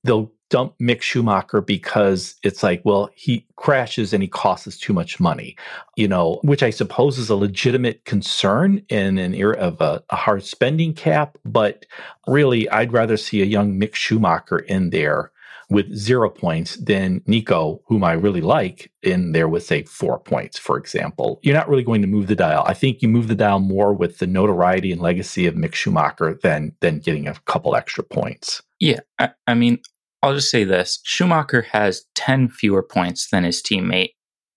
they'll 0.04 0.30
dump 0.50 0.74
Mick 0.80 1.02
Schumacher 1.02 1.60
because 1.60 2.34
it's 2.42 2.62
like, 2.62 2.82
well, 2.84 3.10
he 3.14 3.46
crashes 3.56 4.12
and 4.12 4.22
he 4.22 4.28
costs 4.28 4.66
us 4.66 4.78
too 4.78 4.92
much 4.92 5.18
money, 5.18 5.56
you 5.96 6.06
know, 6.06 6.40
which 6.42 6.62
I 6.62 6.70
suppose 6.70 7.18
is 7.18 7.30
a 7.30 7.36
legitimate 7.36 8.04
concern 8.04 8.84
in 8.88 9.18
an 9.18 9.34
era 9.34 9.56
of 9.56 9.80
a, 9.80 10.02
a 10.10 10.16
hard 10.16 10.44
spending 10.44 10.94
cap. 10.94 11.38
But 11.44 11.86
really, 12.26 12.68
I'd 12.70 12.92
rather 12.92 13.16
see 13.16 13.42
a 13.42 13.46
young 13.46 13.78
Mick 13.78 13.94
Schumacher 13.94 14.58
in 14.58 14.90
there 14.90 15.32
with 15.70 15.92
zero 15.96 16.28
points 16.28 16.76
than 16.76 17.22
Nico, 17.26 17.80
whom 17.86 18.04
I 18.04 18.12
really 18.12 18.42
like, 18.42 18.92
in 19.02 19.32
there 19.32 19.48
with, 19.48 19.64
say, 19.64 19.82
four 19.84 20.18
points, 20.18 20.58
for 20.58 20.76
example. 20.76 21.40
You're 21.42 21.56
not 21.56 21.70
really 21.70 21.82
going 21.82 22.02
to 22.02 22.06
move 22.06 22.26
the 22.26 22.36
dial. 22.36 22.64
I 22.66 22.74
think 22.74 23.00
you 23.00 23.08
move 23.08 23.28
the 23.28 23.34
dial 23.34 23.60
more 23.60 23.94
with 23.94 24.18
the 24.18 24.26
notoriety 24.26 24.92
and 24.92 25.00
legacy 25.00 25.46
of 25.46 25.54
Mick 25.54 25.74
Schumacher 25.74 26.38
than, 26.42 26.76
than 26.80 27.00
getting 27.00 27.26
a 27.26 27.34
couple 27.46 27.74
extra 27.74 28.04
points. 28.04 28.62
Yeah. 28.78 29.00
I, 29.18 29.30
I 29.46 29.54
mean, 29.54 29.78
I'll 30.24 30.34
just 30.34 30.50
say 30.50 30.64
this 30.64 31.00
Schumacher 31.04 31.62
has 31.72 32.04
10 32.14 32.48
fewer 32.48 32.82
points 32.82 33.28
than 33.30 33.44
his 33.44 33.62
teammate, 33.62 34.14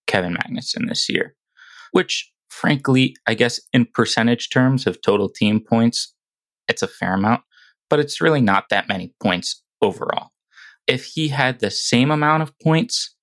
Kevin 0.08 0.36
Magnussen, 0.36 0.88
this 0.88 1.10
year, 1.10 1.36
which, 1.91 2.32
frankly, 2.49 3.15
I 3.27 3.34
guess 3.34 3.60
in 3.73 3.86
percentage 3.93 4.49
terms 4.49 4.88
of 4.88 5.01
total 5.01 5.30
team 5.30 5.60
points, 5.60 6.13
it's 6.67 6.82
a 6.82 6.88
fair 6.88 7.13
amount, 7.13 7.41
but 7.89 7.99
it's 7.99 8.21
really 8.21 8.41
not 8.41 8.65
that 8.69 8.88
many 8.88 9.13
points 9.21 9.62
overall 9.82 10.30
if 10.88 11.06
he 11.06 11.27
had 11.27 11.60
the 11.60 11.69
same 11.69 12.10
amount 12.10 12.41
of 12.41 12.58
points 12.60 13.13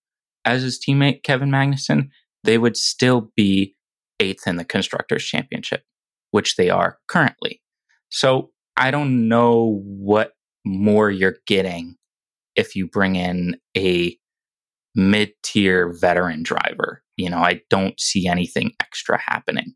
as 0.44 0.62
his 0.62 0.78
teammate 0.78 1.22
Kevin 1.22 1.50
Magnussen, 1.50 2.10
they 2.44 2.58
would 2.58 2.76
still 2.76 3.32
be 3.34 3.74
eighth 4.20 4.46
in 4.46 4.56
the 4.56 4.64
Constructors' 4.64 5.24
Championship, 5.24 5.82
which 6.30 6.56
they 6.56 6.68
are 6.68 6.98
currently. 7.08 7.62
So 8.10 8.50
I 8.76 8.90
don't 8.90 9.28
know 9.28 9.80
what 9.84 10.32
more 10.64 11.10
you're 11.10 11.38
getting 11.46 11.96
if 12.56 12.76
you 12.76 12.86
bring 12.86 13.16
in 13.16 13.56
a 13.76 14.16
mid 14.94 15.32
tier 15.42 15.92
veteran 15.92 16.42
driver. 16.42 17.02
You 17.16 17.30
know, 17.30 17.38
I 17.38 17.60
don't 17.70 17.98
see 18.00 18.26
anything 18.26 18.72
extra 18.80 19.20
happening. 19.20 19.74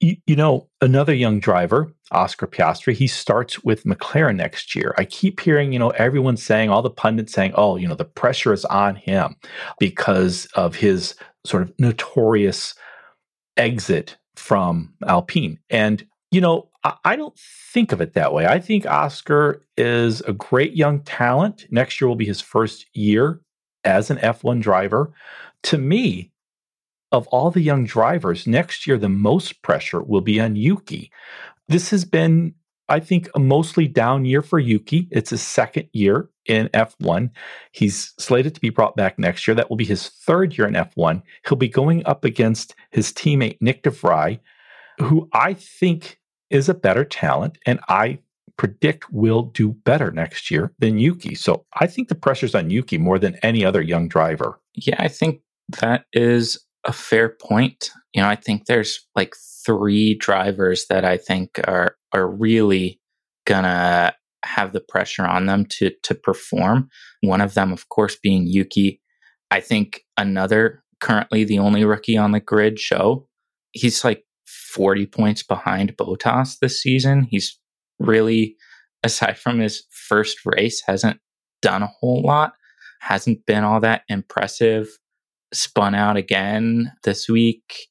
You, 0.00 0.16
you, 0.26 0.34
know, 0.34 0.68
another 0.80 1.14
young 1.14 1.38
driver, 1.38 1.92
Oscar 2.10 2.48
Piastri, 2.48 2.92
he 2.92 3.06
starts 3.06 3.62
with 3.62 3.84
McLaren 3.84 4.36
next 4.36 4.74
year. 4.74 4.94
I 4.98 5.04
keep 5.04 5.38
hearing, 5.38 5.72
you 5.72 5.78
know, 5.78 5.90
everyone 5.90 6.36
saying, 6.36 6.70
all 6.70 6.82
the 6.82 6.90
pundits 6.90 7.32
saying, 7.32 7.52
oh, 7.54 7.76
you 7.76 7.86
know, 7.86 7.94
the 7.94 8.04
pressure 8.04 8.52
is 8.52 8.64
on 8.64 8.96
him 8.96 9.36
because 9.78 10.46
of 10.56 10.74
his 10.74 11.14
sort 11.46 11.62
of 11.62 11.72
notorious 11.78 12.74
exit 13.56 14.16
from 14.34 14.92
Alpine. 15.06 15.60
And, 15.70 16.04
you 16.32 16.40
know, 16.40 16.68
I, 16.84 17.16
don't 17.16 17.38
think 17.38 17.92
of 17.92 18.00
it 18.00 18.12
that 18.12 18.32
way. 18.34 18.46
I 18.46 18.60
think 18.60 18.84
Oscar 18.84 19.62
is 19.76 20.20
a 20.22 20.34
great 20.34 20.76
young 20.76 21.00
talent. 21.00 21.66
Next 21.70 22.00
year 22.00 22.08
will 22.08 22.14
be 22.14 22.26
his 22.26 22.42
first 22.42 22.86
year 22.94 23.40
as 23.84 24.10
an 24.10 24.18
F1 24.18 24.60
driver. 24.60 25.14
To 25.64 25.78
me, 25.78 26.30
of 27.10 27.26
all 27.28 27.50
the 27.50 27.62
young 27.62 27.84
drivers, 27.84 28.46
next 28.46 28.86
year 28.86 28.98
the 28.98 29.08
most 29.08 29.62
pressure 29.62 30.02
will 30.02 30.20
be 30.20 30.38
on 30.38 30.56
Yuki. 30.56 31.10
This 31.68 31.88
has 31.90 32.04
been, 32.04 32.54
I 32.88 33.00
think, 33.00 33.30
a 33.34 33.38
mostly 33.38 33.88
down 33.88 34.26
year 34.26 34.42
for 34.42 34.58
Yuki. 34.58 35.08
It's 35.10 35.30
his 35.30 35.40
second 35.40 35.88
year 35.92 36.28
in 36.44 36.68
F1. 36.68 37.30
He's 37.72 38.12
slated 38.18 38.54
to 38.56 38.60
be 38.60 38.68
brought 38.68 38.94
back 38.94 39.18
next 39.18 39.48
year. 39.48 39.54
That 39.54 39.70
will 39.70 39.76
be 39.76 39.86
his 39.86 40.08
third 40.08 40.58
year 40.58 40.66
in 40.66 40.74
F1. 40.74 41.22
He'll 41.48 41.56
be 41.56 41.68
going 41.68 42.04
up 42.04 42.26
against 42.26 42.74
his 42.90 43.10
teammate 43.10 43.56
Nick 43.62 43.84
de 43.84 43.90
Vries, 43.90 44.38
who 45.00 45.30
I 45.32 45.54
think 45.54 46.18
is 46.54 46.68
a 46.68 46.74
better 46.74 47.04
talent, 47.04 47.58
and 47.66 47.80
I 47.88 48.20
predict 48.56 49.12
will 49.12 49.42
do 49.42 49.72
better 49.84 50.12
next 50.12 50.50
year 50.50 50.72
than 50.78 50.98
Yuki. 50.98 51.34
So 51.34 51.66
I 51.80 51.88
think 51.88 52.08
the 52.08 52.14
pressure's 52.14 52.54
on 52.54 52.70
Yuki 52.70 52.96
more 52.96 53.18
than 53.18 53.36
any 53.42 53.64
other 53.64 53.82
young 53.82 54.06
driver. 54.08 54.60
Yeah, 54.74 54.94
I 54.98 55.08
think 55.08 55.40
that 55.80 56.04
is 56.12 56.64
a 56.84 56.92
fair 56.92 57.28
point. 57.28 57.90
You 58.14 58.22
know, 58.22 58.28
I 58.28 58.36
think 58.36 58.66
there's 58.66 59.04
like 59.16 59.34
three 59.66 60.14
drivers 60.14 60.86
that 60.86 61.04
I 61.04 61.16
think 61.16 61.60
are 61.66 61.96
are 62.12 62.28
really 62.28 63.00
gonna 63.46 64.14
have 64.44 64.72
the 64.72 64.80
pressure 64.80 65.26
on 65.26 65.46
them 65.46 65.66
to 65.66 65.90
to 66.04 66.14
perform. 66.14 66.88
One 67.22 67.40
of 67.40 67.54
them, 67.54 67.72
of 67.72 67.88
course, 67.88 68.16
being 68.22 68.46
Yuki. 68.46 69.00
I 69.50 69.60
think 69.60 70.02
another 70.16 70.84
currently 71.00 71.42
the 71.42 71.58
only 71.58 71.84
rookie 71.84 72.16
on 72.16 72.30
the 72.30 72.40
grid 72.40 72.76
Zhou. 72.76 73.26
He's 73.72 74.04
like 74.04 74.24
40 74.72 75.06
points 75.06 75.42
behind 75.42 75.96
Bottas 75.96 76.58
this 76.60 76.80
season. 76.80 77.26
He's 77.30 77.58
really, 77.98 78.56
aside 79.02 79.38
from 79.38 79.60
his 79.60 79.84
first 79.90 80.38
race, 80.44 80.82
hasn't 80.86 81.20
done 81.62 81.82
a 81.82 81.90
whole 82.00 82.22
lot, 82.22 82.52
hasn't 83.00 83.46
been 83.46 83.64
all 83.64 83.80
that 83.80 84.02
impressive 84.08 84.88
spun 85.52 85.94
out 85.94 86.16
again 86.16 86.92
this 87.04 87.28
week. 87.28 87.88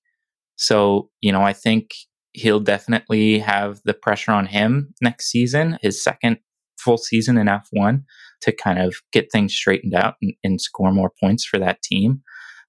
So, 0.55 1.09
you 1.21 1.31
know, 1.31 1.41
I 1.41 1.53
think 1.53 1.91
he'll 2.33 2.59
definitely 2.59 3.39
have 3.39 3.79
the 3.85 3.93
pressure 3.93 4.31
on 4.31 4.45
him 4.47 4.93
next 5.01 5.29
season, 5.29 5.77
his 5.81 6.03
second 6.03 6.37
full 6.77 6.97
season 6.97 7.37
in 7.37 7.47
F1, 7.47 8.03
to 8.41 8.51
kind 8.51 8.79
of 8.79 8.95
get 9.11 9.31
things 9.31 9.53
straightened 9.53 9.93
out 9.93 10.15
and, 10.21 10.33
and 10.43 10.61
score 10.61 10.91
more 10.91 11.11
points 11.21 11.45
for 11.45 11.57
that 11.59 11.81
team. 11.81 12.21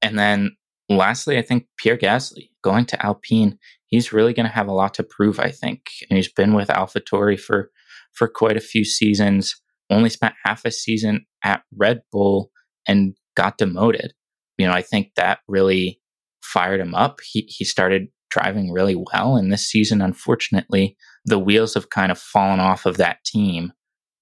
And 0.03 0.19
then 0.19 0.57
lastly, 0.89 1.39
I 1.39 1.43
think 1.43 1.67
Pierre 1.79 1.99
Gasly 1.99 2.51
going 2.63 2.87
to 2.87 3.05
Alpine, 3.07 3.59
he's 3.95 4.13
really 4.13 4.35
going 4.35 4.47
to 4.47 4.53
have 4.53 4.69
a 4.69 4.73
lot 4.73 4.95
to 4.95 5.03
prove, 5.03 5.41
I 5.41 5.51
think. 5.51 5.83
And 6.09 6.17
he's 6.17 6.33
been 6.33 6.55
with 6.55 6.69
AlphaTauri 6.69 7.39
for, 7.39 7.71
for 8.13 8.29
quite 8.29 8.57
a 8.57 8.61
few 8.61 8.85
seasons, 8.85 9.55
only 9.91 10.11
spent 10.11 10.35
half 10.45 10.65
a 10.65 10.71
season 10.71 11.27
at 11.43 11.63
Red 11.77 12.03
Bull 12.13 12.51
and 12.87 13.15
got 13.37 13.59
demoted 13.59 14.13
you 14.59 14.67
know, 14.67 14.73
I 14.73 14.83
think 14.83 15.13
that 15.17 15.41
really 15.49 16.01
fired 16.43 16.81
him 16.81 16.95
up. 16.95 17.21
He 17.23 17.47
he 17.49 17.65
started 17.65 18.09
driving 18.31 18.73
really 18.73 18.95
well, 18.95 19.37
and 19.37 19.53
this 19.53 19.69
season, 19.69 20.01
unfortunately, 20.01 20.97
the 21.25 21.39
wheels 21.39 21.75
have 21.75 21.91
kind 21.91 22.13
of 22.13 22.19
fallen 22.19 22.61
off 22.61 22.87
of 22.87 22.97
that 22.99 23.25
team, 23.25 23.73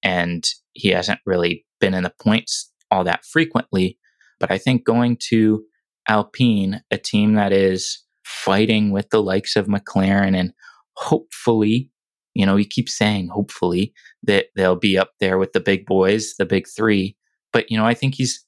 and 0.02 0.44
he 0.72 0.90
hasn't 0.90 1.20
really 1.26 1.66
been 1.80 1.94
in 1.94 2.02
the 2.02 2.12
points 2.22 2.70
all 2.90 3.04
that 3.04 3.24
frequently. 3.24 3.98
But 4.40 4.50
I 4.50 4.58
think 4.58 4.84
going 4.84 5.18
to 5.28 5.64
Alpine, 6.08 6.82
a 6.90 6.98
team 6.98 7.34
that 7.34 7.52
is 7.52 8.02
fighting 8.32 8.90
with 8.90 9.10
the 9.10 9.22
likes 9.22 9.56
of 9.56 9.66
McLaren 9.66 10.36
and 10.36 10.52
hopefully 10.94 11.90
You 12.34 12.46
know, 12.46 12.56
he 12.56 12.64
keeps 12.64 12.96
saying, 12.96 13.28
hopefully, 13.28 13.92
that 14.22 14.46
they'll 14.56 14.76
be 14.76 14.96
up 14.96 15.10
there 15.20 15.38
with 15.38 15.52
the 15.52 15.60
big 15.60 15.86
boys, 15.86 16.34
the 16.38 16.46
big 16.46 16.66
three. 16.66 17.16
But, 17.52 17.70
you 17.70 17.76
know, 17.76 17.84
I 17.84 17.94
think 17.94 18.14
he's, 18.14 18.44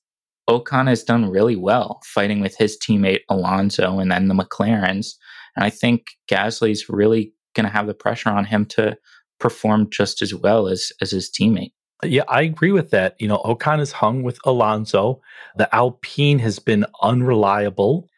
Ocon 0.48 0.88
has 0.88 1.04
done 1.04 1.30
really 1.30 1.56
well 1.56 2.00
fighting 2.04 2.40
with 2.40 2.56
his 2.56 2.78
teammate 2.78 3.20
Alonso 3.28 3.98
and 3.98 4.10
then 4.10 4.28
the 4.28 4.34
McLarens. 4.34 5.14
And 5.56 5.64
I 5.64 5.70
think 5.70 6.06
Gasly's 6.30 6.88
really 6.88 7.32
going 7.54 7.66
to 7.66 7.72
have 7.72 7.86
the 7.86 7.94
pressure 7.94 8.30
on 8.30 8.44
him 8.44 8.64
to 8.66 8.96
perform 9.38 9.88
just 9.90 10.22
as 10.22 10.34
well 10.34 10.68
as, 10.68 10.90
as 11.00 11.10
his 11.10 11.30
teammate. 11.30 11.72
Yeah, 12.02 12.24
I 12.28 12.42
agree 12.42 12.72
with 12.72 12.90
that. 12.90 13.14
You 13.18 13.28
know, 13.28 13.38
Ocon 13.44 13.80
is 13.80 13.92
hung 13.92 14.22
with 14.22 14.38
Alonso. 14.44 15.20
The 15.56 15.72
Alpine 15.74 16.38
has 16.40 16.58
been 16.58 16.84
unreliable 17.02 18.08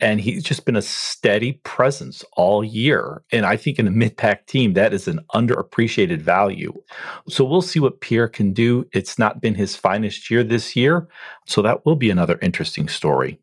and 0.00 0.20
he's 0.20 0.42
just 0.42 0.64
been 0.64 0.76
a 0.76 0.82
steady 0.82 1.52
presence 1.64 2.24
all 2.32 2.64
year. 2.64 3.22
And 3.30 3.46
I 3.46 3.56
think 3.56 3.78
in 3.78 3.86
a 3.86 3.92
mid 3.92 4.16
pack 4.16 4.46
team, 4.46 4.74
that 4.74 4.92
is 4.92 5.06
an 5.06 5.20
underappreciated 5.34 6.20
value. 6.20 6.72
So 7.28 7.44
we'll 7.44 7.62
see 7.62 7.80
what 7.80 8.00
Pierre 8.00 8.28
can 8.28 8.52
do. 8.52 8.86
It's 8.92 9.18
not 9.18 9.40
been 9.40 9.54
his 9.54 9.76
finest 9.76 10.30
year 10.30 10.42
this 10.42 10.74
year. 10.74 11.08
So 11.46 11.62
that 11.62 11.86
will 11.86 11.96
be 11.96 12.10
another 12.10 12.38
interesting 12.42 12.88
story. 12.88 13.38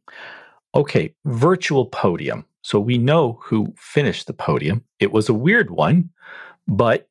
Okay, 0.76 1.16
virtual 1.26 1.86
podium. 1.86 2.46
So 2.62 2.80
we 2.80 2.98
know 2.98 3.40
who 3.42 3.74
finished 3.78 4.28
the 4.28 4.34
podium. 4.34 4.84
It 5.00 5.12
was 5.12 5.30
a 5.30 5.34
weird 5.34 5.72
one, 5.72 6.10
but 6.68 7.10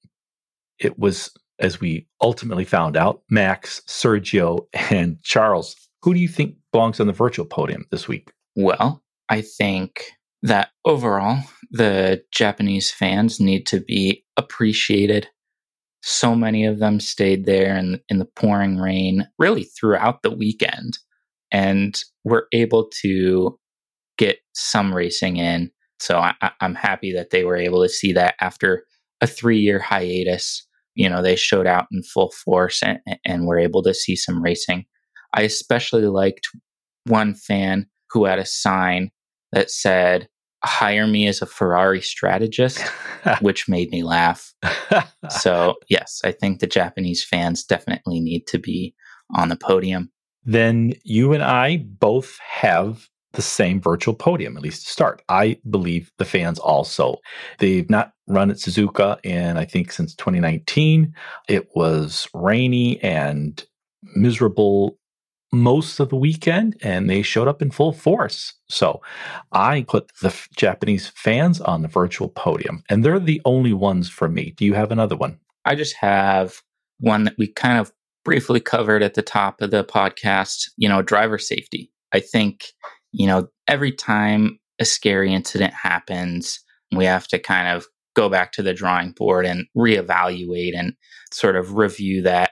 it 0.79 0.98
was, 0.98 1.31
as 1.59 1.81
we 1.81 2.07
ultimately 2.22 2.64
found 2.64 2.96
out, 2.96 3.22
Max, 3.31 3.83
Sergio, 3.87 4.66
and 4.90 5.20
Charles. 5.22 5.76
Who 6.03 6.14
do 6.14 6.20
you 6.20 6.29
think 6.29 6.57
belongs 6.72 7.00
on 7.00 7.07
the 7.07 7.12
virtual 7.12 7.44
podium 7.44 7.85
this 7.90 8.07
week? 8.07 8.33
Well, 8.55 9.03
I 9.30 9.42
think 9.42 10.02
that 10.42 10.70
overall, 10.84 11.38
the 11.70 12.22
Japanese 12.32 12.90
fans 12.90 13.38
need 13.38 13.64
to 13.68 13.80
be 13.80 14.24
appreciated. 14.36 15.28
So 16.02 16.34
many 16.34 16.66
of 16.66 16.80
them 16.80 16.98
stayed 16.98 17.46
there 17.46 17.76
in, 17.76 18.00
in 18.08 18.18
the 18.18 18.28
pouring 18.36 18.78
rain, 18.78 19.28
really 19.38 19.64
throughout 19.64 20.22
the 20.22 20.32
weekend, 20.32 20.98
and 21.52 22.02
were 22.24 22.48
able 22.52 22.90
to 23.02 23.56
get 24.18 24.38
some 24.52 24.92
racing 24.92 25.36
in. 25.36 25.70
So 26.00 26.18
I, 26.18 26.34
I'm 26.60 26.74
happy 26.74 27.12
that 27.12 27.30
they 27.30 27.44
were 27.44 27.56
able 27.56 27.82
to 27.82 27.88
see 27.88 28.12
that 28.14 28.34
after 28.40 28.84
a 29.20 29.26
three 29.28 29.58
year 29.58 29.78
hiatus. 29.78 30.66
You 30.96 31.08
know, 31.08 31.22
they 31.22 31.36
showed 31.36 31.68
out 31.68 31.86
in 31.92 32.02
full 32.02 32.32
force 32.32 32.82
and, 32.82 32.98
and 33.24 33.46
were 33.46 33.58
able 33.58 33.82
to 33.84 33.94
see 33.94 34.16
some 34.16 34.42
racing. 34.42 34.86
I 35.34 35.42
especially 35.42 36.06
liked 36.06 36.48
one 37.06 37.34
fan 37.34 37.86
who 38.10 38.24
had 38.24 38.40
a 38.40 38.46
sign 38.46 39.10
that 39.52 39.70
said, 39.70 40.28
hire 40.62 41.06
me 41.06 41.26
as 41.26 41.40
a 41.40 41.46
Ferrari 41.46 42.00
strategist, 42.00 42.80
which 43.40 43.68
made 43.68 43.90
me 43.90 44.02
laugh. 44.02 44.52
so, 45.30 45.76
yes, 45.88 46.20
I 46.24 46.32
think 46.32 46.60
the 46.60 46.66
Japanese 46.66 47.24
fans 47.24 47.64
definitely 47.64 48.20
need 48.20 48.46
to 48.48 48.58
be 48.58 48.94
on 49.34 49.48
the 49.48 49.56
podium. 49.56 50.10
Then 50.44 50.94
you 51.04 51.32
and 51.32 51.42
I 51.42 51.78
both 51.78 52.38
have 52.38 53.08
the 53.32 53.42
same 53.42 53.80
virtual 53.80 54.14
podium, 54.14 54.56
at 54.56 54.62
least 54.62 54.86
to 54.86 54.92
start. 54.92 55.22
I 55.28 55.58
believe 55.68 56.10
the 56.18 56.24
fans 56.24 56.58
also. 56.58 57.18
They've 57.58 57.88
not 57.88 58.12
run 58.26 58.50
at 58.50 58.56
Suzuka 58.56 59.18
in, 59.22 59.56
I 59.56 59.64
think, 59.64 59.92
since 59.92 60.14
2019. 60.16 61.14
It 61.48 61.68
was 61.74 62.28
rainy 62.34 63.00
and 63.02 63.64
miserable 64.14 64.98
most 65.52 65.98
of 65.98 66.08
the 66.10 66.16
weekend 66.16 66.76
and 66.82 67.10
they 67.10 67.22
showed 67.22 67.48
up 67.48 67.60
in 67.60 67.70
full 67.70 67.92
force. 67.92 68.54
So 68.68 69.00
I 69.52 69.82
put 69.88 70.10
the 70.20 70.28
f- 70.28 70.48
Japanese 70.56 71.08
fans 71.08 71.60
on 71.60 71.82
the 71.82 71.88
virtual 71.88 72.28
podium 72.28 72.82
and 72.88 73.04
they're 73.04 73.18
the 73.18 73.42
only 73.44 73.72
ones 73.72 74.08
for 74.08 74.28
me. 74.28 74.54
Do 74.56 74.64
you 74.64 74.74
have 74.74 74.92
another 74.92 75.16
one? 75.16 75.38
I 75.64 75.74
just 75.74 75.96
have 75.96 76.60
one 77.00 77.24
that 77.24 77.34
we 77.36 77.48
kind 77.48 77.78
of 77.78 77.92
briefly 78.24 78.60
covered 78.60 79.02
at 79.02 79.14
the 79.14 79.22
top 79.22 79.60
of 79.60 79.70
the 79.70 79.82
podcast, 79.84 80.68
you 80.76 80.88
know, 80.88 81.02
driver 81.02 81.38
safety. 81.38 81.90
I 82.12 82.20
think, 82.20 82.66
you 83.12 83.26
know, 83.26 83.48
every 83.66 83.92
time 83.92 84.58
a 84.78 84.84
scary 84.84 85.32
incident 85.32 85.74
happens, 85.74 86.60
we 86.94 87.04
have 87.04 87.26
to 87.28 87.38
kind 87.38 87.76
of 87.76 87.86
go 88.14 88.28
back 88.28 88.52
to 88.52 88.62
the 88.62 88.74
drawing 88.74 89.12
board 89.12 89.46
and 89.46 89.66
reevaluate 89.76 90.76
and 90.76 90.94
sort 91.32 91.56
of 91.56 91.74
review 91.74 92.22
that 92.22 92.50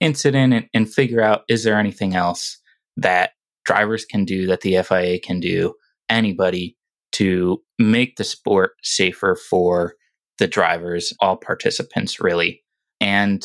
incident 0.00 0.52
and, 0.52 0.68
and 0.74 0.92
figure 0.92 1.20
out 1.20 1.42
is 1.48 1.64
there 1.64 1.78
anything 1.78 2.14
else 2.14 2.58
that 2.96 3.30
drivers 3.64 4.04
can 4.04 4.24
do 4.24 4.46
that 4.46 4.60
the 4.60 4.82
FIA 4.82 5.18
can 5.18 5.40
do, 5.40 5.74
anybody 6.08 6.76
to 7.12 7.62
make 7.78 8.16
the 8.16 8.24
sport 8.24 8.72
safer 8.82 9.36
for 9.36 9.94
the 10.38 10.46
drivers, 10.46 11.12
all 11.20 11.36
participants, 11.36 12.20
really. 12.20 12.62
And, 13.00 13.44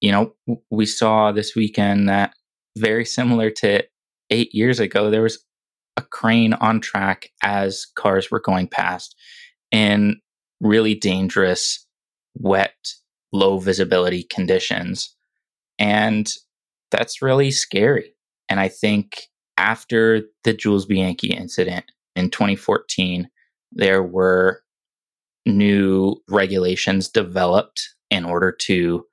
you 0.00 0.12
know, 0.12 0.34
we 0.70 0.86
saw 0.86 1.32
this 1.32 1.56
weekend 1.56 2.08
that 2.08 2.34
very 2.76 3.04
similar 3.04 3.50
to 3.50 3.84
eight 4.30 4.54
years 4.54 4.80
ago, 4.80 5.10
there 5.10 5.22
was 5.22 5.42
a 5.96 6.02
crane 6.02 6.52
on 6.54 6.80
track 6.80 7.30
as 7.42 7.86
cars 7.96 8.30
were 8.30 8.40
going 8.40 8.68
past 8.68 9.16
in 9.72 10.20
really 10.60 10.94
dangerous, 10.94 11.86
wet, 12.34 12.76
low 13.32 13.58
visibility 13.58 14.24
conditions. 14.24 15.15
And 15.78 16.30
that's 16.90 17.22
really 17.22 17.50
scary. 17.50 18.14
And 18.48 18.60
I 18.60 18.68
think 18.68 19.22
after 19.56 20.22
the 20.44 20.52
Jules 20.52 20.86
Bianchi 20.86 21.32
incident 21.32 21.84
in 22.14 22.30
2014, 22.30 23.28
there 23.72 24.02
were 24.02 24.62
new 25.44 26.16
regulations 26.28 27.08
developed 27.08 27.94
in 28.10 28.24
order 28.24 28.52
to 28.52 29.04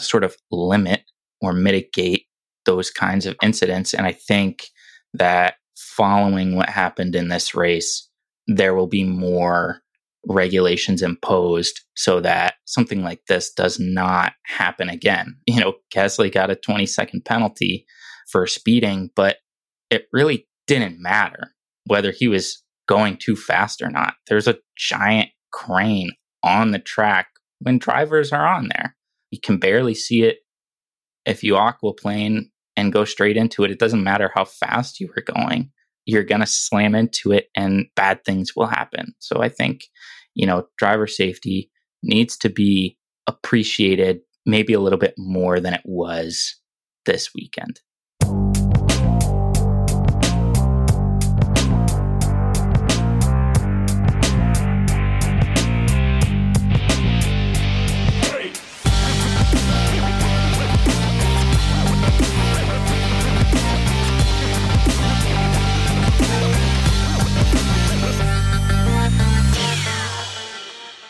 sort 0.00 0.24
of 0.24 0.36
limit 0.50 1.02
or 1.40 1.52
mitigate 1.52 2.26
those 2.66 2.90
kinds 2.90 3.26
of 3.26 3.36
incidents. 3.42 3.94
And 3.94 4.06
I 4.06 4.12
think 4.12 4.68
that 5.14 5.54
following 5.76 6.56
what 6.56 6.68
happened 6.68 7.14
in 7.14 7.28
this 7.28 7.54
race, 7.54 8.08
there 8.46 8.74
will 8.74 8.86
be 8.86 9.04
more 9.04 9.80
regulations 10.26 11.02
imposed 11.02 11.80
so 11.94 12.20
that 12.20 12.54
something 12.64 13.02
like 13.02 13.20
this 13.28 13.52
does 13.52 13.78
not 13.78 14.32
happen 14.44 14.88
again. 14.88 15.36
You 15.46 15.60
know, 15.60 15.74
Gasly 15.94 16.32
got 16.32 16.50
a 16.50 16.56
20 16.56 16.86
second 16.86 17.24
penalty 17.24 17.86
for 18.30 18.46
speeding, 18.46 19.10
but 19.16 19.38
it 19.90 20.06
really 20.12 20.46
didn't 20.66 21.00
matter 21.00 21.52
whether 21.86 22.12
he 22.12 22.28
was 22.28 22.62
going 22.86 23.16
too 23.16 23.34
fast 23.34 23.80
or 23.80 23.90
not. 23.90 24.14
There's 24.28 24.46
a 24.46 24.58
giant 24.76 25.30
crane 25.52 26.12
on 26.42 26.72
the 26.72 26.78
track 26.78 27.28
when 27.60 27.78
drivers 27.78 28.32
are 28.32 28.46
on 28.46 28.68
there. 28.74 28.94
You 29.30 29.40
can 29.40 29.58
barely 29.58 29.94
see 29.94 30.22
it 30.22 30.38
if 31.24 31.42
you 31.42 31.54
aquaplane 31.54 32.50
and 32.76 32.92
go 32.92 33.04
straight 33.04 33.36
into 33.36 33.64
it. 33.64 33.70
It 33.70 33.78
doesn't 33.78 34.04
matter 34.04 34.30
how 34.34 34.44
fast 34.44 35.00
you 35.00 35.08
were 35.14 35.22
going. 35.22 35.70
You're 36.08 36.24
going 36.24 36.40
to 36.40 36.46
slam 36.46 36.96
into 36.96 37.30
it 37.30 37.48
and 37.54 37.86
bad 37.94 38.24
things 38.24 38.56
will 38.56 38.66
happen. 38.66 39.14
So 39.20 39.42
I 39.42 39.48
think 39.48 39.84
you 40.38 40.46
know, 40.46 40.68
driver 40.78 41.08
safety 41.08 41.68
needs 42.02 42.36
to 42.38 42.48
be 42.48 42.96
appreciated 43.26 44.20
maybe 44.46 44.72
a 44.72 44.80
little 44.80 44.98
bit 44.98 45.14
more 45.18 45.58
than 45.58 45.74
it 45.74 45.82
was 45.84 46.54
this 47.06 47.30
weekend. 47.34 47.80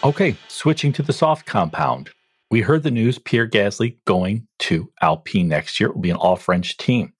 Okay, 0.08 0.36
switching 0.48 0.94
to 0.94 1.02
the 1.02 1.12
soft 1.12 1.44
compound. 1.44 2.08
We 2.50 2.62
heard 2.62 2.82
the 2.82 2.90
news 2.90 3.18
Pierre 3.18 3.46
Gasly 3.46 3.98
going 4.06 4.48
to 4.60 4.90
Alpine 5.02 5.48
next 5.48 5.78
year. 5.78 5.90
It 5.90 5.96
will 5.96 6.00
be 6.00 6.08
an 6.08 6.16
all 6.16 6.36
French 6.36 6.78
team. 6.78 7.12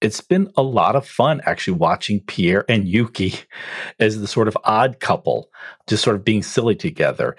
It's 0.00 0.20
been 0.20 0.50
a 0.56 0.62
lot 0.62 0.96
of 0.96 1.06
fun 1.06 1.40
actually 1.46 1.74
watching 1.78 2.18
Pierre 2.18 2.64
and 2.68 2.88
Yuki 2.88 3.34
as 4.00 4.20
the 4.20 4.26
sort 4.26 4.48
of 4.48 4.58
odd 4.64 4.98
couple, 4.98 5.50
just 5.86 6.02
sort 6.02 6.16
of 6.16 6.24
being 6.24 6.42
silly 6.42 6.74
together. 6.74 7.36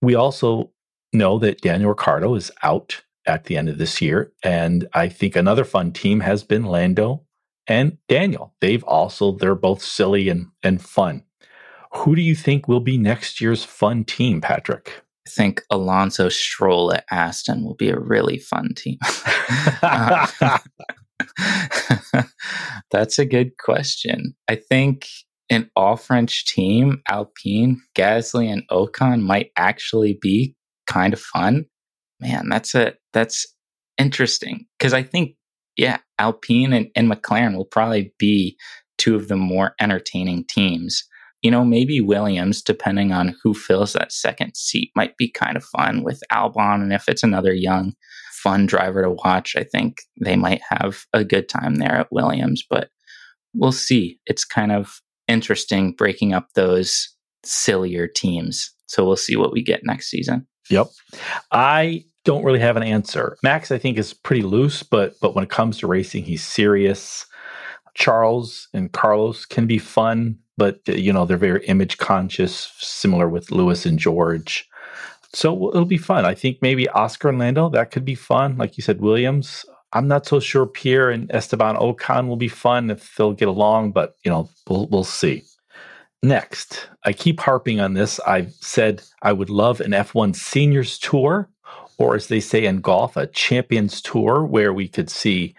We 0.00 0.16
also 0.16 0.72
know 1.12 1.38
that 1.38 1.60
Daniel 1.60 1.90
Ricciardo 1.90 2.34
is 2.34 2.50
out 2.64 3.04
at 3.26 3.44
the 3.44 3.56
end 3.56 3.68
of 3.68 3.78
this 3.78 4.02
year. 4.02 4.32
And 4.42 4.88
I 4.92 5.08
think 5.08 5.36
another 5.36 5.62
fun 5.62 5.92
team 5.92 6.18
has 6.18 6.42
been 6.42 6.64
Lando 6.64 7.26
and 7.68 7.98
Daniel. 8.08 8.56
They've 8.60 8.82
also, 8.82 9.30
they're 9.30 9.54
both 9.54 9.84
silly 9.84 10.28
and, 10.30 10.48
and 10.64 10.82
fun. 10.82 11.22
Who 11.94 12.14
do 12.14 12.22
you 12.22 12.34
think 12.34 12.68
will 12.68 12.80
be 12.80 12.98
next 12.98 13.40
year's 13.40 13.64
fun 13.64 14.04
team, 14.04 14.40
Patrick? 14.40 15.02
I 15.26 15.30
think 15.30 15.62
Alonso 15.70 16.28
Stroll 16.28 16.92
at 16.92 17.04
Aston 17.10 17.64
will 17.64 17.74
be 17.74 17.90
a 17.90 17.98
really 17.98 18.38
fun 18.38 18.70
team. 18.74 18.98
uh, 19.82 20.58
that's 22.90 23.18
a 23.18 23.24
good 23.24 23.56
question. 23.58 24.34
I 24.48 24.56
think 24.56 25.06
an 25.50 25.70
all 25.76 25.96
French 25.96 26.46
team, 26.46 27.02
Alpine, 27.08 27.80
Gasly, 27.94 28.50
and 28.50 28.66
Ocon 28.68 29.22
might 29.22 29.50
actually 29.56 30.18
be 30.20 30.56
kind 30.86 31.12
of 31.12 31.20
fun. 31.20 31.66
Man, 32.20 32.48
that's 32.48 32.74
a 32.74 32.94
that's 33.12 33.46
interesting 33.98 34.66
because 34.78 34.92
I 34.92 35.02
think 35.02 35.36
yeah, 35.76 35.98
Alpine 36.18 36.72
and, 36.72 36.88
and 36.94 37.10
McLaren 37.10 37.56
will 37.56 37.64
probably 37.64 38.12
be 38.18 38.56
two 38.98 39.14
of 39.14 39.28
the 39.28 39.36
more 39.36 39.74
entertaining 39.80 40.44
teams. 40.46 41.04
You 41.42 41.50
know, 41.50 41.64
maybe 41.64 42.00
Williams, 42.00 42.62
depending 42.62 43.12
on 43.12 43.34
who 43.42 43.52
fills 43.52 43.92
that 43.92 44.12
second 44.12 44.56
seat, 44.56 44.90
might 44.94 45.16
be 45.16 45.30
kind 45.30 45.56
of 45.56 45.64
fun 45.64 46.02
with 46.04 46.22
Albon. 46.32 46.82
And 46.82 46.92
if 46.92 47.08
it's 47.08 47.22
another 47.22 47.52
young, 47.52 47.94
fun 48.32 48.66
driver 48.66 49.02
to 49.02 49.10
watch, 49.10 49.56
I 49.56 49.64
think 49.64 49.98
they 50.20 50.36
might 50.36 50.60
have 50.68 51.04
a 51.12 51.24
good 51.24 51.48
time 51.48 51.76
there 51.76 51.96
at 51.96 52.12
Williams. 52.12 52.64
But 52.68 52.90
we'll 53.54 53.72
see. 53.72 54.20
It's 54.26 54.44
kind 54.44 54.72
of 54.72 55.00
interesting 55.28 55.92
breaking 55.92 56.32
up 56.32 56.48
those 56.54 57.08
sillier 57.44 58.06
teams. 58.06 58.70
So 58.86 59.04
we'll 59.04 59.16
see 59.16 59.36
what 59.36 59.52
we 59.52 59.62
get 59.62 59.84
next 59.84 60.10
season. 60.10 60.46
Yep. 60.70 60.88
I 61.50 62.04
don't 62.24 62.44
really 62.44 62.60
have 62.60 62.76
an 62.76 62.82
answer. 62.82 63.36
Max, 63.42 63.70
I 63.70 63.78
think, 63.78 63.98
is 63.98 64.14
pretty 64.14 64.42
loose, 64.42 64.82
but 64.82 65.14
but 65.20 65.34
when 65.34 65.44
it 65.44 65.50
comes 65.50 65.78
to 65.78 65.86
racing, 65.86 66.24
he's 66.24 66.44
serious. 66.44 67.26
Charles 67.94 68.68
and 68.72 68.92
Carlos 68.92 69.44
can 69.44 69.66
be 69.66 69.78
fun, 69.78 70.38
but 70.56 70.80
uh, 70.88 70.92
you 70.92 71.12
know 71.12 71.24
they're 71.24 71.36
very 71.36 71.64
image 71.66 71.98
conscious, 71.98 72.72
similar 72.78 73.28
with 73.28 73.50
Lewis 73.50 73.86
and 73.86 73.98
George. 73.98 74.68
So 75.34 75.70
it'll 75.70 75.84
be 75.86 75.98
fun. 75.98 76.26
I 76.26 76.34
think 76.34 76.58
maybe 76.60 76.88
Oscar 76.90 77.30
and 77.30 77.38
Lando 77.38 77.68
that 77.70 77.90
could 77.90 78.04
be 78.04 78.14
fun. 78.14 78.56
Like 78.56 78.76
you 78.76 78.82
said, 78.82 79.00
Williams. 79.00 79.64
I'm 79.94 80.08
not 80.08 80.24
so 80.24 80.40
sure 80.40 80.64
Pierre 80.64 81.10
and 81.10 81.30
Esteban 81.30 81.76
Ocon 81.76 82.26
will 82.26 82.36
be 82.36 82.48
fun 82.48 82.90
if 82.90 83.14
they'll 83.14 83.34
get 83.34 83.48
along, 83.48 83.92
but 83.92 84.16
you 84.24 84.30
know 84.30 84.48
we'll 84.68 84.86
we'll 84.88 85.04
see. 85.04 85.42
Next, 86.22 86.88
I 87.04 87.12
keep 87.12 87.40
harping 87.40 87.80
on 87.80 87.94
this. 87.94 88.20
I've 88.20 88.52
said 88.52 89.02
I 89.22 89.32
would 89.32 89.50
love 89.50 89.80
an 89.80 89.90
F1 89.90 90.36
Seniors 90.36 90.98
Tour, 90.98 91.48
or 91.98 92.14
as 92.14 92.28
they 92.28 92.38
say 92.38 92.64
in 92.64 92.80
golf, 92.80 93.16
a 93.16 93.26
Champions 93.26 94.00
Tour, 94.00 94.44
where 94.44 94.72
we 94.72 94.86
could 94.86 95.10
see 95.10 95.54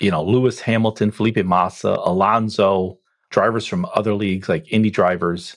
you 0.00 0.10
know, 0.10 0.22
Lewis 0.22 0.60
Hamilton, 0.60 1.10
Felipe 1.10 1.44
Massa, 1.44 1.96
Alonso, 2.04 2.98
drivers 3.30 3.66
from 3.66 3.86
other 3.94 4.14
leagues 4.14 4.48
like 4.48 4.72
Indy 4.72 4.90
drivers. 4.90 5.56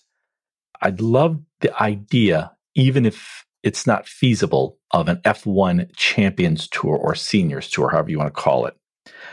I'd 0.82 1.02
love 1.02 1.40
the 1.62 1.82
idea, 1.82 2.52
even 2.76 3.06
if 3.06 3.46
it's 3.64 3.86
not 3.86 4.08
feasible, 4.08 4.78
of 4.92 5.08
an 5.08 5.18
F1 5.18 5.96
Champions 5.96 6.68
Tour 6.68 6.96
or 6.96 7.16
Seniors 7.16 7.70
Tour, 7.70 7.90
however 7.90 8.10
you 8.10 8.18
want 8.18 8.34
to 8.34 8.42
call 8.42 8.66
it. 8.66 8.76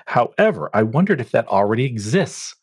However, 0.06 0.70
I 0.74 0.82
wondered 0.82 1.20
if 1.20 1.30
that 1.30 1.46
already 1.48 1.84
exists. 1.84 2.54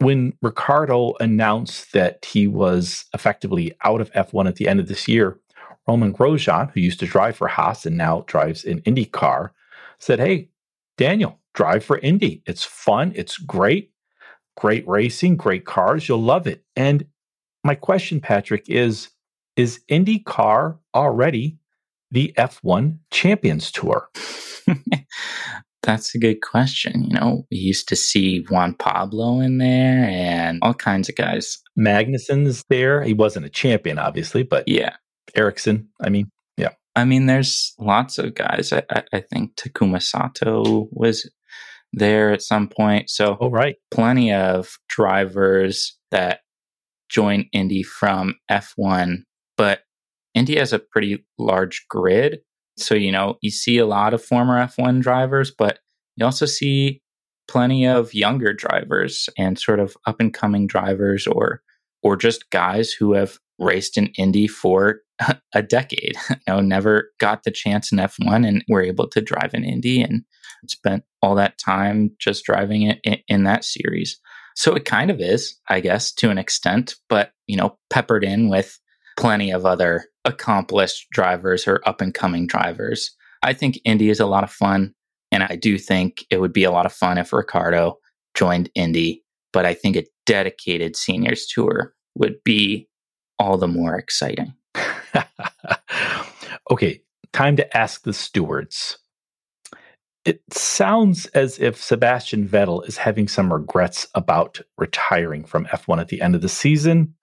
When 0.00 0.34
Ricciardo 0.42 1.14
announced 1.20 1.92
that 1.92 2.24
he 2.24 2.46
was 2.46 3.06
effectively 3.14 3.74
out 3.84 4.00
of 4.00 4.12
F1 4.12 4.46
at 4.46 4.56
the 4.56 4.68
end 4.68 4.80
of 4.80 4.88
this 4.88 5.08
year, 5.08 5.38
Romain 5.88 6.12
Grosjean, 6.12 6.70
who 6.72 6.80
used 6.80 7.00
to 7.00 7.06
drive 7.06 7.36
for 7.36 7.48
Haas 7.48 7.86
and 7.86 7.96
now 7.96 8.24
drives 8.26 8.64
in 8.64 8.80
IndyCar, 8.82 9.50
said, 9.98 10.18
Hey, 10.18 10.50
Daniel, 10.96 11.40
drive 11.54 11.84
for 11.84 11.98
Indy. 11.98 12.42
It's 12.46 12.64
fun. 12.64 13.12
It's 13.14 13.38
great. 13.38 13.91
Great 14.56 14.86
racing, 14.86 15.36
great 15.36 15.64
cars. 15.64 16.08
You'll 16.08 16.22
love 16.22 16.46
it. 16.46 16.64
And 16.76 17.06
my 17.64 17.74
question, 17.74 18.20
Patrick, 18.20 18.68
is 18.68 19.08
Is 19.56 19.80
IndyCar 19.90 20.78
already 20.94 21.58
the 22.10 22.34
F1 22.36 22.98
Champions 23.10 23.70
Tour? 23.70 24.08
That's 25.82 26.14
a 26.14 26.18
good 26.18 26.42
question. 26.42 27.04
You 27.04 27.14
know, 27.14 27.46
we 27.50 27.56
used 27.56 27.88
to 27.88 27.96
see 27.96 28.44
Juan 28.48 28.74
Pablo 28.74 29.40
in 29.40 29.58
there 29.58 30.04
and 30.08 30.60
all 30.62 30.74
kinds 30.74 31.08
of 31.08 31.16
guys. 31.16 31.58
Magnussen's 31.76 32.64
there. 32.68 33.02
He 33.02 33.14
wasn't 33.14 33.46
a 33.46 33.50
champion, 33.50 33.98
obviously, 33.98 34.44
but 34.44 34.68
yeah. 34.68 34.94
Ericsson, 35.34 35.88
I 36.00 36.08
mean, 36.08 36.30
yeah. 36.56 36.70
I 36.94 37.04
mean, 37.04 37.26
there's 37.26 37.74
lots 37.78 38.18
of 38.18 38.34
guys. 38.34 38.72
I, 38.72 38.82
I, 38.90 39.02
I 39.12 39.20
think 39.20 39.56
Takuma 39.56 40.02
Sato 40.02 40.88
was 40.92 41.28
there 41.92 42.32
at 42.32 42.42
some 42.42 42.68
point. 42.68 43.10
So, 43.10 43.36
oh, 43.40 43.50
right. 43.50 43.76
plenty 43.90 44.32
of 44.32 44.78
drivers 44.88 45.96
that 46.10 46.40
join 47.08 47.46
Indy 47.52 47.82
from 47.82 48.36
F1, 48.50 49.18
but 49.56 49.80
Indy 50.34 50.56
has 50.56 50.72
a 50.72 50.78
pretty 50.78 51.24
large 51.38 51.84
grid. 51.88 52.40
So, 52.78 52.94
you 52.94 53.12
know, 53.12 53.36
you 53.42 53.50
see 53.50 53.78
a 53.78 53.86
lot 53.86 54.14
of 54.14 54.24
former 54.24 54.54
F1 54.54 55.02
drivers, 55.02 55.52
but 55.56 55.78
you 56.16 56.24
also 56.24 56.46
see 56.46 57.02
plenty 57.48 57.86
of 57.86 58.14
younger 58.14 58.54
drivers 58.54 59.28
and 59.36 59.58
sort 59.58 59.80
of 59.80 59.96
up 60.06 60.20
and 60.20 60.32
coming 60.32 60.66
drivers 60.66 61.26
or 61.26 61.62
or 62.02 62.16
just 62.16 62.50
guys 62.50 62.92
who 62.92 63.12
have 63.12 63.38
raced 63.58 63.96
in 63.96 64.08
Indy 64.18 64.48
for 64.48 65.00
a 65.54 65.62
decade. 65.62 66.16
you 66.30 66.36
know, 66.46 66.60
never 66.60 67.10
got 67.18 67.44
the 67.44 67.50
chance 67.50 67.92
in 67.92 67.98
F1 67.98 68.46
and 68.46 68.64
were 68.68 68.82
able 68.82 69.08
to 69.08 69.20
drive 69.20 69.54
in 69.54 69.64
Indy 69.64 70.02
and 70.02 70.24
spent 70.68 71.04
all 71.22 71.34
that 71.34 71.58
time 71.58 72.10
just 72.18 72.44
driving 72.44 72.82
it 72.82 73.00
in, 73.04 73.18
in 73.28 73.44
that 73.44 73.64
series. 73.64 74.20
So 74.54 74.74
it 74.74 74.84
kind 74.84 75.10
of 75.10 75.20
is, 75.20 75.58
I 75.68 75.80
guess, 75.80 76.12
to 76.14 76.30
an 76.30 76.38
extent, 76.38 76.96
but 77.08 77.32
you 77.46 77.56
know, 77.56 77.78
peppered 77.90 78.24
in 78.24 78.48
with 78.48 78.78
plenty 79.16 79.50
of 79.50 79.66
other 79.66 80.06
accomplished 80.24 81.08
drivers 81.10 81.66
or 81.66 81.80
up 81.86 82.00
and 82.00 82.14
coming 82.14 82.46
drivers. 82.46 83.10
I 83.42 83.52
think 83.52 83.78
Indy 83.84 84.10
is 84.10 84.20
a 84.20 84.26
lot 84.26 84.44
of 84.44 84.50
fun. 84.50 84.94
And 85.30 85.42
I 85.42 85.56
do 85.56 85.78
think 85.78 86.24
it 86.30 86.40
would 86.40 86.52
be 86.52 86.64
a 86.64 86.70
lot 86.70 86.86
of 86.86 86.92
fun 86.92 87.18
if 87.18 87.32
Ricciardo 87.32 87.98
joined 88.34 88.70
Indy. 88.74 89.24
But 89.52 89.66
I 89.66 89.74
think 89.74 89.96
a 89.96 90.06
dedicated 90.26 90.96
seniors 90.96 91.46
tour 91.46 91.94
would 92.14 92.36
be 92.44 92.88
all 93.38 93.56
the 93.56 93.68
more 93.68 93.96
exciting. 93.96 94.54
okay, 96.70 97.00
time 97.32 97.56
to 97.56 97.76
ask 97.76 98.02
the 98.02 98.12
stewards. 98.12 98.98
It 100.24 100.40
sounds 100.52 101.26
as 101.26 101.58
if 101.58 101.82
Sebastian 101.82 102.46
Vettel 102.48 102.86
is 102.86 102.96
having 102.96 103.26
some 103.26 103.52
regrets 103.52 104.06
about 104.14 104.60
retiring 104.78 105.44
from 105.44 105.66
F1 105.66 106.00
at 106.00 106.08
the 106.08 106.22
end 106.22 106.36
of 106.36 106.42
the 106.42 106.48
season. 106.48 107.14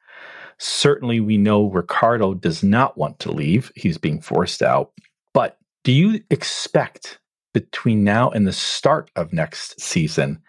Certainly, 0.57 1.21
we 1.21 1.37
know 1.37 1.69
Ricciardo 1.71 2.33
does 2.33 2.61
not 2.61 2.97
want 2.97 3.19
to 3.19 3.31
leave. 3.31 3.71
He's 3.75 3.97
being 3.97 4.19
forced 4.19 4.61
out. 4.61 4.91
But 5.33 5.57
do 5.85 5.93
you 5.93 6.21
expect 6.29 7.19
between 7.53 8.03
now 8.03 8.29
and 8.29 8.45
the 8.45 8.53
start 8.53 9.09
of 9.15 9.31
next 9.31 9.79
season 9.79 10.41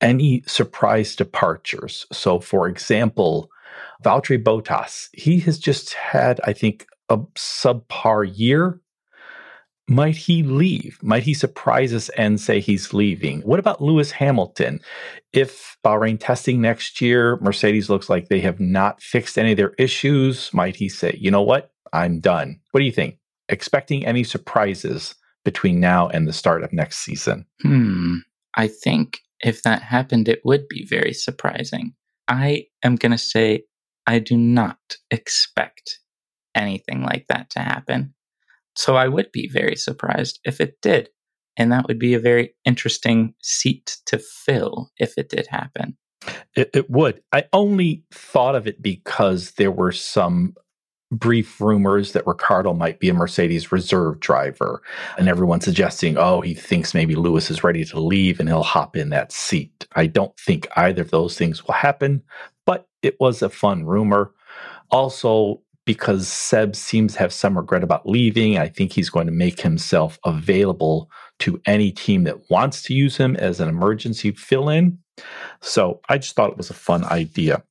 any 0.00 0.42
surprise 0.46 1.14
departures? 1.14 2.06
So, 2.10 2.40
for 2.40 2.66
example, 2.66 3.50
Valtteri 4.02 4.42
Bottas, 4.42 5.08
he 5.12 5.40
has 5.40 5.58
just 5.58 5.94
had, 5.94 6.40
I 6.44 6.52
think, 6.52 6.86
a 7.08 7.18
subpar 7.36 8.30
year 8.32 8.80
might 9.88 10.16
he 10.16 10.42
leave? 10.42 10.98
Might 11.02 11.24
he 11.24 11.34
surprise 11.34 11.92
us 11.92 12.08
and 12.10 12.40
say 12.40 12.60
he's 12.60 12.94
leaving? 12.94 13.40
What 13.42 13.58
about 13.58 13.82
Lewis 13.82 14.12
Hamilton? 14.12 14.80
If 15.32 15.76
Bahrain 15.84 16.18
testing 16.20 16.60
next 16.60 17.00
year, 17.00 17.36
Mercedes 17.40 17.90
looks 17.90 18.08
like 18.08 18.28
they 18.28 18.40
have 18.40 18.60
not 18.60 19.02
fixed 19.02 19.38
any 19.38 19.52
of 19.52 19.56
their 19.56 19.74
issues, 19.78 20.52
might 20.54 20.76
he 20.76 20.88
say, 20.88 21.16
you 21.20 21.30
know 21.30 21.42
what? 21.42 21.72
I'm 21.92 22.20
done. 22.20 22.60
What 22.70 22.80
do 22.80 22.86
you 22.86 22.92
think? 22.92 23.18
Expecting 23.48 24.06
any 24.06 24.24
surprises 24.24 25.14
between 25.44 25.80
now 25.80 26.08
and 26.08 26.28
the 26.28 26.32
start 26.32 26.62
of 26.62 26.72
next 26.72 26.98
season? 26.98 27.44
Hmm. 27.60 28.18
I 28.54 28.68
think 28.68 29.20
if 29.40 29.62
that 29.64 29.82
happened, 29.82 30.28
it 30.28 30.40
would 30.44 30.68
be 30.68 30.86
very 30.86 31.12
surprising. 31.12 31.94
I 32.28 32.66
am 32.84 32.96
going 32.96 33.12
to 33.12 33.18
say 33.18 33.64
I 34.06 34.18
do 34.18 34.36
not 34.36 34.78
expect 35.10 36.00
anything 36.54 37.02
like 37.02 37.26
that 37.28 37.50
to 37.50 37.60
happen. 37.60 38.14
So 38.76 38.96
I 38.96 39.08
would 39.08 39.32
be 39.32 39.48
very 39.48 39.76
surprised 39.76 40.40
if 40.44 40.60
it 40.60 40.80
did. 40.80 41.10
And 41.56 41.70
that 41.72 41.86
would 41.86 41.98
be 41.98 42.14
a 42.14 42.20
very 42.20 42.54
interesting 42.64 43.34
seat 43.42 43.98
to 44.06 44.18
fill 44.18 44.90
if 44.98 45.18
it 45.18 45.28
did 45.28 45.46
happen. 45.48 45.96
It, 46.56 46.70
it, 46.72 46.90
would. 46.90 47.22
I 47.32 47.44
only 47.52 48.04
thought 48.12 48.54
of 48.54 48.66
it 48.66 48.80
because 48.80 49.52
there 49.52 49.72
were 49.72 49.92
some 49.92 50.54
brief 51.10 51.60
rumors 51.60 52.12
that 52.12 52.26
Ricciardo 52.26 52.72
might 52.72 53.00
be 53.00 53.08
a 53.08 53.14
Mercedes 53.14 53.70
reserve 53.70 54.20
driver, 54.20 54.82
and 55.18 55.28
everyone 55.28 55.60
suggesting, 55.60 56.16
oh, 56.16 56.40
he 56.40 56.54
thinks 56.54 56.94
maybe 56.94 57.14
Lewis 57.14 57.50
is 57.50 57.64
ready 57.64 57.84
to 57.84 58.00
leave 58.00 58.40
and 58.40 58.48
he'll 58.48 58.62
hop 58.62 58.96
in 58.96 59.10
that 59.10 59.30
seat. 59.32 59.86
I 59.94 60.06
don't 60.06 60.36
think 60.38 60.68
either 60.76 61.02
of 61.02 61.10
those 61.10 61.36
things 61.36 61.66
will 61.66 61.74
happen, 61.74 62.22
it 63.02 63.18
was 63.20 63.42
a 63.42 63.48
fun 63.48 63.84
rumor. 63.84 64.32
Also, 64.90 65.60
because 65.84 66.28
Seb 66.28 66.76
seems 66.76 67.14
to 67.14 67.18
have 67.18 67.32
some 67.32 67.56
regret 67.56 67.82
about 67.82 68.08
leaving. 68.08 68.58
I 68.58 68.68
think 68.68 68.92
he's 68.92 69.10
going 69.10 69.26
to 69.26 69.32
make 69.32 69.60
himself 69.60 70.18
available 70.24 71.10
to 71.40 71.60
any 71.66 71.90
team 71.90 72.24
that 72.24 72.50
wants 72.50 72.82
to 72.84 72.94
use 72.94 73.16
him 73.16 73.34
as 73.36 73.58
an 73.58 73.68
emergency 73.68 74.30
fill 74.32 74.68
in. 74.68 74.98
So 75.60 76.00
I 76.08 76.18
just 76.18 76.36
thought 76.36 76.50
it 76.50 76.56
was 76.56 76.70
a 76.70 76.74
fun 76.74 77.04
idea. 77.04 77.62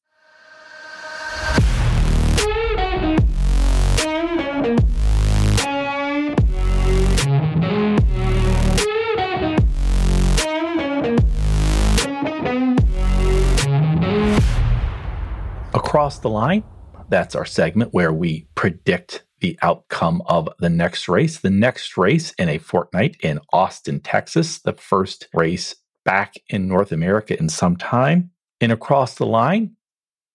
Across 15.91 16.19
the 16.19 16.29
line, 16.29 16.63
that's 17.09 17.35
our 17.35 17.43
segment 17.43 17.93
where 17.93 18.13
we 18.13 18.47
predict 18.55 19.25
the 19.41 19.59
outcome 19.61 20.23
of 20.25 20.47
the 20.59 20.69
next 20.69 21.09
race. 21.09 21.39
The 21.39 21.49
next 21.49 21.97
race 21.97 22.31
in 22.37 22.47
a 22.47 22.59
fortnight 22.59 23.17
in 23.19 23.41
Austin, 23.51 23.99
Texas, 23.99 24.59
the 24.59 24.71
first 24.71 25.27
race 25.33 25.75
back 26.05 26.35
in 26.47 26.69
North 26.69 26.93
America 26.93 27.37
in 27.37 27.49
some 27.49 27.75
time. 27.75 28.31
And 28.61 28.71
across 28.71 29.15
the 29.15 29.25
line, 29.25 29.75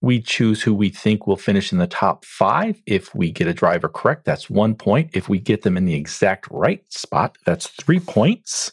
we 0.06 0.20
choose 0.20 0.62
who 0.62 0.72
we 0.72 0.88
think 0.88 1.26
will 1.26 1.36
finish 1.36 1.72
in 1.72 1.78
the 1.78 1.86
top 1.88 2.24
five. 2.24 2.80
If 2.86 3.12
we 3.12 3.32
get 3.32 3.48
a 3.48 3.52
driver 3.52 3.88
correct, 3.88 4.24
that's 4.24 4.48
one 4.48 4.76
point. 4.76 5.10
If 5.12 5.28
we 5.28 5.40
get 5.40 5.62
them 5.62 5.76
in 5.76 5.84
the 5.84 5.96
exact 5.96 6.46
right 6.48 6.80
spot, 6.92 7.36
that's 7.44 7.66
three 7.66 7.98
points. 7.98 8.70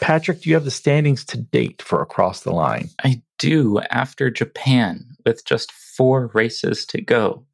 Patrick, 0.00 0.40
do 0.40 0.48
you 0.48 0.54
have 0.54 0.64
the 0.64 0.70
standings 0.70 1.26
to 1.26 1.36
date 1.36 1.82
for 1.82 2.00
across 2.00 2.40
the 2.40 2.52
line? 2.52 2.88
I 3.04 3.22
do. 3.38 3.80
After 3.90 4.30
Japan, 4.30 5.04
with 5.26 5.44
just 5.44 5.70
four 5.70 6.30
races 6.32 6.86
to 6.86 7.02
go, 7.02 7.44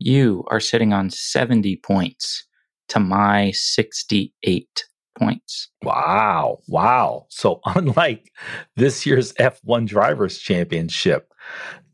you 0.00 0.44
are 0.48 0.60
sitting 0.60 0.92
on 0.92 1.10
70 1.10 1.76
points 1.76 2.44
to 2.88 2.98
my 2.98 3.52
68 3.52 4.84
points. 5.16 5.68
Wow. 5.84 6.58
Wow. 6.66 7.26
So, 7.28 7.60
unlike 7.66 8.32
this 8.74 9.06
year's 9.06 9.32
F1 9.34 9.86
Drivers' 9.86 10.38
Championship, 10.38 11.32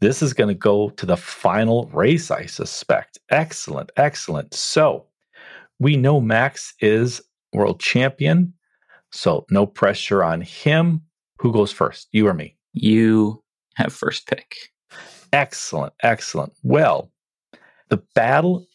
this 0.00 0.22
is 0.22 0.32
going 0.32 0.48
to 0.48 0.54
go 0.54 0.90
to 0.90 1.06
the 1.06 1.16
final 1.16 1.88
race, 1.92 2.30
I 2.30 2.46
suspect. 2.46 3.18
Excellent. 3.30 3.92
Excellent. 3.96 4.54
So, 4.54 5.06
we 5.78 5.96
know 5.96 6.20
Max 6.20 6.74
is 6.80 7.22
world 7.52 7.80
champion. 7.80 8.52
So, 9.12 9.46
no 9.50 9.66
pressure 9.66 10.24
on 10.24 10.40
him. 10.40 11.02
Who 11.38 11.52
goes 11.52 11.72
first, 11.72 12.08
you 12.12 12.26
or 12.26 12.34
me? 12.34 12.56
You 12.72 13.42
have 13.76 13.92
first 13.92 14.26
pick. 14.26 14.56
Excellent. 15.32 15.92
Excellent. 16.02 16.52
Well, 16.62 17.10
the 17.88 18.02
battle 18.14 18.66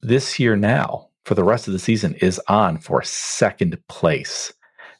this 0.00 0.38
year 0.38 0.56
now 0.56 1.08
for 1.24 1.34
the 1.34 1.44
rest 1.44 1.66
of 1.66 1.72
the 1.72 1.78
season 1.78 2.14
is 2.14 2.40
on 2.48 2.78
for 2.78 3.02
second 3.02 3.76
place. 3.88 4.52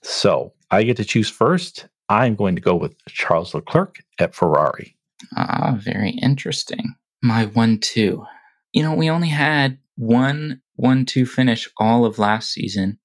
So 0.03 0.53
I 0.71 0.83
get 0.83 0.97
to 0.99 1.05
choose 1.05 1.31
first. 1.31 1.89
I'm 2.09 2.35
going 2.35 2.55
to 2.55 2.61
go 2.61 2.75
with 2.75 2.95
Charles 3.07 3.55
Leclerc 3.55 3.97
at 4.19 4.35
Ferrari. 4.35 4.98
Ah, 5.37 5.77
very 5.81 6.11
interesting. 6.11 6.95
My 7.23 7.47
1 7.47 7.79
2. 7.79 8.25
You 8.73 8.83
know, 8.83 8.95
we 8.95 9.11
only 9.11 9.29
had 9.29 9.79
one 9.97 10.61
1 10.77 11.05
2 11.07 11.27
finish 11.27 11.69
all 11.79 12.05
of 12.05 12.19
last 12.19 12.53
season. 12.53 12.99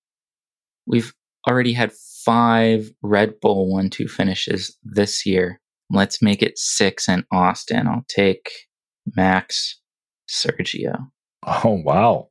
We've 0.85 1.13
already 1.49 1.73
had 1.73 1.91
five 1.93 2.91
Red 3.01 3.39
Bull 3.39 3.71
1 3.71 3.89
2 3.89 4.07
finishes 4.07 4.77
this 4.83 5.25
year. 5.25 5.59
Let's 5.89 6.21
make 6.21 6.41
it 6.41 6.57
six 6.57 7.07
in 7.07 7.25
Austin. 7.31 7.87
I'll 7.87 8.05
take 8.07 8.49
Max 9.15 9.79
Sergio. 10.29 11.07
Oh, 11.45 11.81
wow. 11.83 12.29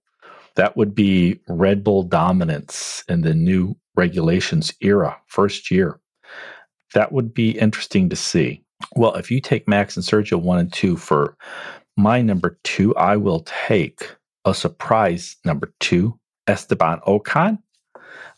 That 0.57 0.77
would 0.77 0.95
be 0.95 1.41
Red 1.49 1.85
Bull 1.85 2.03
dominance 2.03 3.05
in 3.09 3.23
the 3.23 3.35
new 3.35 3.77
regulations 3.97 4.73
era, 4.81 5.19
first 5.27 5.71
year. 5.71 6.01
That 6.95 7.13
would 7.13 7.33
be 7.33 7.51
interesting 7.51 8.09
to 8.11 8.17
see. 8.17 8.65
Well, 8.95 9.15
if 9.15 9.31
you 9.31 9.41
take 9.41 9.69
Max 9.69 9.97
and 9.97 10.05
Sergio 10.05 10.41
one 10.41 10.59
and 10.59 10.73
two 10.73 10.97
for 10.97 11.37
my 11.97 12.23
number 12.23 12.59
two, 12.65 12.95
I 12.97 13.17
will 13.17 13.41
take 13.67 14.17
a 14.45 14.55
surprise 14.55 15.37
number 15.45 15.73
two, 15.81 16.19
Esteban 16.47 17.01
Ocon. 17.07 17.59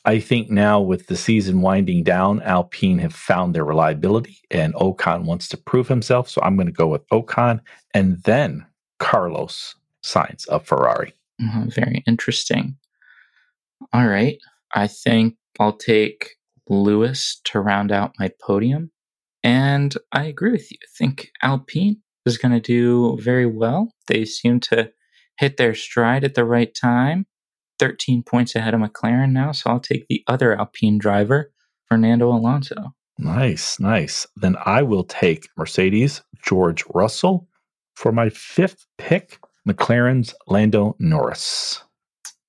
I 0.05 0.21
think 0.21 0.51
now 0.51 0.81
with 0.81 1.07
the 1.07 1.17
season 1.17 1.63
winding 1.63 2.03
down, 2.03 2.43
Alpine 2.43 2.99
have 2.99 3.15
found 3.15 3.55
their 3.55 3.65
reliability 3.65 4.39
and 4.51 4.75
Ocon 4.75 5.25
wants 5.25 5.49
to 5.49 5.57
prove 5.57 5.89
himself. 5.89 6.29
So 6.29 6.43
I'm 6.43 6.57
going 6.57 6.67
to 6.67 6.73
go 6.73 6.89
with 6.89 7.09
Ocon 7.09 7.61
and 7.95 8.23
then 8.25 8.67
Carlos 8.99 9.75
Sainz 10.05 10.47
of 10.49 10.67
Ferrari. 10.67 11.15
Mm-hmm, 11.41 11.69
very 11.71 12.05
interesting. 12.07 12.77
All 13.93 14.07
right. 14.07 14.39
I 14.75 14.89
think 14.89 15.37
I'll 15.59 15.77
take 15.77 16.37
Lewis 16.69 17.41
to 17.45 17.61
round 17.61 17.91
out 17.91 18.15
my 18.19 18.31
podium. 18.43 18.91
And 19.45 19.95
I 20.11 20.25
agree 20.25 20.53
with 20.53 20.73
you. 20.73 20.79
I 20.83 20.91
think 20.97 21.31
Alpine 21.43 21.99
is 22.25 22.39
going 22.39 22.53
to 22.53 22.61
do 22.61 23.19
very 23.21 23.47
well. 23.47 23.93
They 24.09 24.25
seem 24.25 24.59
to 24.61 24.91
hit 25.39 25.59
their 25.59 25.75
stride 25.75 26.25
at 26.25 26.35
the 26.35 26.47
right 26.47 26.75
time. 26.75 27.27
13 27.79 28.23
points 28.23 28.55
ahead 28.55 28.73
of 28.73 28.81
McLaren 28.81 29.33
now, 29.33 29.53
so 29.53 29.69
I'll 29.69 29.81
take 29.81 30.07
the 30.09 30.23
other 30.29 30.57
Alpine 30.57 30.97
driver, 30.97 31.53
Fernando 31.89 32.31
Alonso. 32.31 32.95
Nice, 33.19 33.79
nice. 33.79 34.27
Then 34.37 34.57
I 34.65 34.83
will 34.83 35.05
take 35.05 35.49
Mercedes, 35.57 36.23
George 36.43 36.85
Russell. 36.95 37.49
For 37.95 38.11
my 38.13 38.31
fifth 38.31 38.87
pick, 38.97 39.39
McLaren's 39.69 40.35
Lando 40.47 40.97
Norris. 40.99 41.83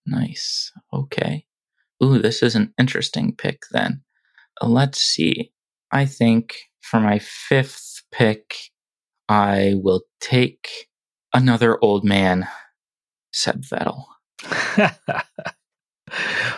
Nice. 0.05 0.71
Okay. 0.93 1.45
Ooh, 2.03 2.19
this 2.19 2.41
is 2.41 2.55
an 2.55 2.73
interesting 2.79 3.35
pick 3.35 3.63
then. 3.71 4.01
Uh, 4.61 4.67
let's 4.67 4.99
see. 4.99 5.51
I 5.91 6.05
think 6.05 6.55
for 6.85 6.99
my 6.99 7.19
fifth 7.19 8.03
pick, 8.11 8.55
I 9.27 9.73
will 9.77 10.03
take 10.19 10.87
another 11.33 11.77
old 11.81 12.03
man, 12.03 12.47
Seb 13.33 13.63
Vettel. 13.63 14.05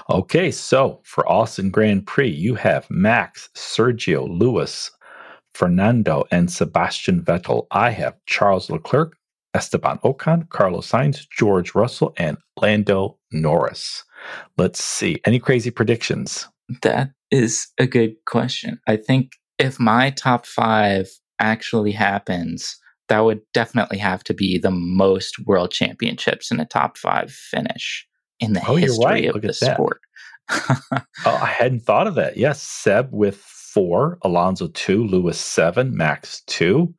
okay, 0.09 0.51
so 0.51 0.99
for 1.03 1.27
Austin 1.31 1.69
Grand 1.69 2.05
Prix, 2.05 2.29
you 2.29 2.55
have 2.55 2.89
Max, 2.89 3.49
Sergio, 3.55 4.27
Lewis, 4.27 4.91
Fernando, 5.53 6.25
and 6.29 6.51
Sebastian 6.51 7.21
Vettel. 7.23 7.65
I 7.71 7.91
have 7.91 8.15
Charles 8.25 8.69
Leclerc, 8.69 9.15
Esteban 9.53 9.97
Ocon, 10.03 10.49
Carlos 10.49 10.91
Sainz, 10.91 11.25
George 11.29 11.73
Russell, 11.73 12.13
and 12.17 12.37
Lando 12.61 13.17
Norris. 13.31 14.03
Let's 14.57 14.83
see. 14.83 15.21
Any 15.25 15.39
crazy 15.39 15.71
predictions? 15.71 16.47
That 16.81 17.11
is 17.31 17.67
a 17.77 17.87
good 17.87 18.15
question. 18.25 18.79
I 18.87 18.97
think 18.97 19.31
if 19.59 19.79
my 19.79 20.11
top 20.11 20.45
five 20.45 21.09
actually 21.39 21.91
happens, 21.91 22.77
that 23.09 23.19
would 23.21 23.41
definitely 23.53 23.97
have 23.97 24.23
to 24.25 24.33
be 24.33 24.57
the 24.57 24.71
most 24.71 25.39
world 25.45 25.71
championships 25.71 26.51
in 26.51 26.59
a 26.59 26.65
top 26.65 26.97
five 26.97 27.31
finish 27.31 28.05
in 28.39 28.53
the 28.53 28.61
oh, 28.67 28.75
history 28.75 29.05
right. 29.05 29.25
of 29.25 29.35
Look 29.35 29.43
the 29.43 29.53
sport. 29.53 30.01
oh, 30.49 31.01
I 31.25 31.47
hadn't 31.57 31.81
thought 31.81 32.07
of 32.07 32.15
that. 32.15 32.37
Yes, 32.37 32.61
Seb 32.61 33.09
with 33.11 33.37
four, 33.37 34.17
Alonso 34.23 34.67
two, 34.67 35.03
Lewis 35.05 35.39
seven, 35.39 35.95
Max 35.95 36.41
two. 36.47 36.93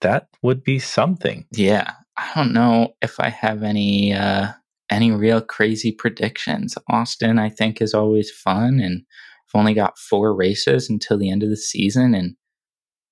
That 0.00 0.28
would 0.42 0.64
be 0.64 0.78
something. 0.78 1.46
Yeah, 1.52 1.92
I 2.16 2.30
don't 2.34 2.52
know 2.52 2.94
if 3.00 3.20
I 3.20 3.28
have 3.28 3.62
any 3.62 4.12
uh, 4.12 4.48
any 4.90 5.12
real 5.12 5.40
crazy 5.40 5.92
predictions. 5.92 6.76
Austin, 6.90 7.38
I 7.38 7.48
think, 7.48 7.80
is 7.80 7.94
always 7.94 8.30
fun, 8.30 8.80
and 8.80 9.02
I've 9.52 9.58
only 9.58 9.74
got 9.74 9.98
four 9.98 10.34
races 10.34 10.88
until 10.88 11.18
the 11.18 11.30
end 11.30 11.42
of 11.42 11.50
the 11.50 11.56
season, 11.56 12.14
and 12.14 12.36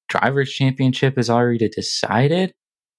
drivers' 0.08 0.52
championship 0.52 1.18
is 1.18 1.30
already 1.30 1.68
decided. 1.68 2.52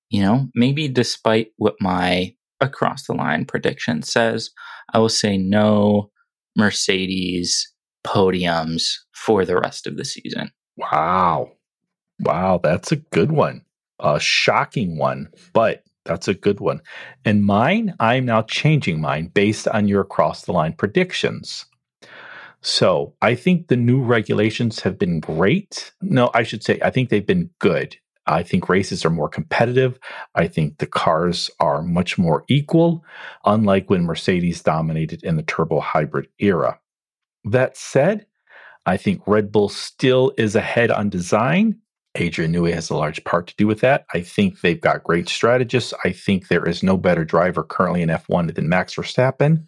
You 0.10 0.22
know, 0.24 0.48
maybe 0.56 0.88
despite 0.90 1.52
what 1.58 1.76
my 1.80 2.36
across 2.60 3.08
the 3.08 3.14
line 3.14 3.46
prediction 3.46 4.04
says, 4.04 4.52
I 4.94 5.00
will 5.00 5.10
say 5.10 5.38
no 5.38 6.12
Mercedes 6.56 7.72
podiums 8.06 8.96
for 9.14 9.46
the 9.46 9.60
rest 9.60 9.88
of 9.88 9.98
the 9.98 10.06
season. 10.06 10.52
Wow. 10.78 11.52
Wow, 12.20 12.60
that's 12.62 12.92
a 12.92 12.98
good 12.98 13.32
one. 13.32 13.64
A 14.00 14.20
shocking 14.20 14.98
one, 14.98 15.30
but 15.54 15.84
that's 16.06 16.28
a 16.28 16.34
good 16.34 16.60
one. 16.60 16.82
And 17.26 17.46
mine, 17.46 17.94
I'm 18.00 18.26
now 18.26 18.42
changing 18.44 19.00
mine 19.00 19.28
based 19.34 19.68
on 19.68 19.88
your 19.88 20.02
across 20.02 20.44
the 20.44 20.54
line 20.54 20.74
predictions. 20.74 21.66
So 22.62 23.16
I 23.22 23.36
think 23.36 23.68
the 23.68 23.76
new 23.76 24.02
regulations 24.02 24.82
have 24.82 25.00
been 25.00 25.20
great. 25.20 25.92
No, 26.02 26.30
I 26.34 26.44
should 26.44 26.64
say, 26.64 26.80
I 26.84 26.92
think 26.92 27.10
they've 27.10 27.26
been 27.26 27.50
good. 27.60 27.98
I 28.28 28.44
think 28.44 28.70
races 28.70 29.04
are 29.04 29.10
more 29.10 29.30
competitive. 29.30 30.00
I 30.36 30.48
think 30.48 30.78
the 30.78 30.86
cars 30.86 31.50
are 31.60 31.82
much 31.82 32.20
more 32.20 32.44
equal, 32.48 33.04
unlike 33.46 33.90
when 33.90 34.04
Mercedes 34.04 34.62
dominated 34.62 35.24
in 35.24 35.38
the 35.38 35.44
turbo 35.44 35.80
hybrid 35.80 36.28
era. 36.38 36.80
That 37.44 37.78
said, 37.78 38.28
I 38.86 38.98
think 38.98 39.24
Red 39.26 39.52
Bull 39.52 39.70
still 39.70 40.32
is 40.38 40.56
ahead 40.56 40.92
on 40.92 41.10
design. 41.10 41.80
Adrian 42.16 42.54
Newey 42.54 42.74
has 42.74 42.90
a 42.90 42.96
large 42.96 43.24
part 43.24 43.48
to 43.48 43.56
do 43.56 43.66
with 43.66 43.80
that. 43.80 44.06
I 44.14 44.22
think 44.22 44.62
they've 44.62 44.80
got 44.80 45.04
great 45.04 45.30
strategists. 45.30 45.94
I 46.04 46.12
think 46.12 46.48
there 46.48 46.68
is 46.68 46.84
no 46.84 46.98
better 46.98 47.26
driver 47.26 47.64
currently 47.64 48.02
in 48.02 48.10
F1 48.10 48.54
than 48.54 48.70
Max 48.70 48.96
Verstappen. 48.96 49.66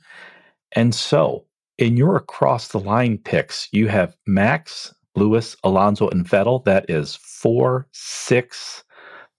And 0.73 0.93
so 0.93 1.45
in 1.77 1.97
your 1.97 2.15
across 2.15 2.69
the 2.69 2.79
line 2.79 3.17
picks, 3.17 3.67
you 3.71 3.87
have 3.87 4.15
Max, 4.27 4.93
Lewis, 5.15 5.55
Alonso, 5.63 6.09
and 6.09 6.25
Vettel. 6.25 6.63
That 6.65 6.89
is 6.89 7.15
four, 7.15 7.87
six, 7.91 8.83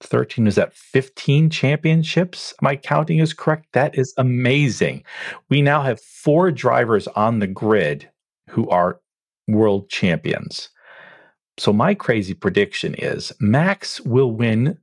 13. 0.00 0.46
Is 0.46 0.56
that 0.56 0.74
15 0.74 1.50
championships? 1.50 2.54
My 2.60 2.76
counting 2.76 3.18
is 3.18 3.32
correct. 3.32 3.66
That 3.72 3.96
is 3.96 4.12
amazing. 4.18 5.04
We 5.48 5.62
now 5.62 5.82
have 5.82 6.00
four 6.00 6.50
drivers 6.50 7.06
on 7.08 7.38
the 7.38 7.46
grid 7.46 8.10
who 8.50 8.68
are 8.68 9.00
world 9.48 9.88
champions. 9.88 10.68
So, 11.56 11.72
my 11.72 11.94
crazy 11.94 12.34
prediction 12.34 12.94
is 12.96 13.32
Max 13.40 14.00
will 14.00 14.32
win 14.32 14.78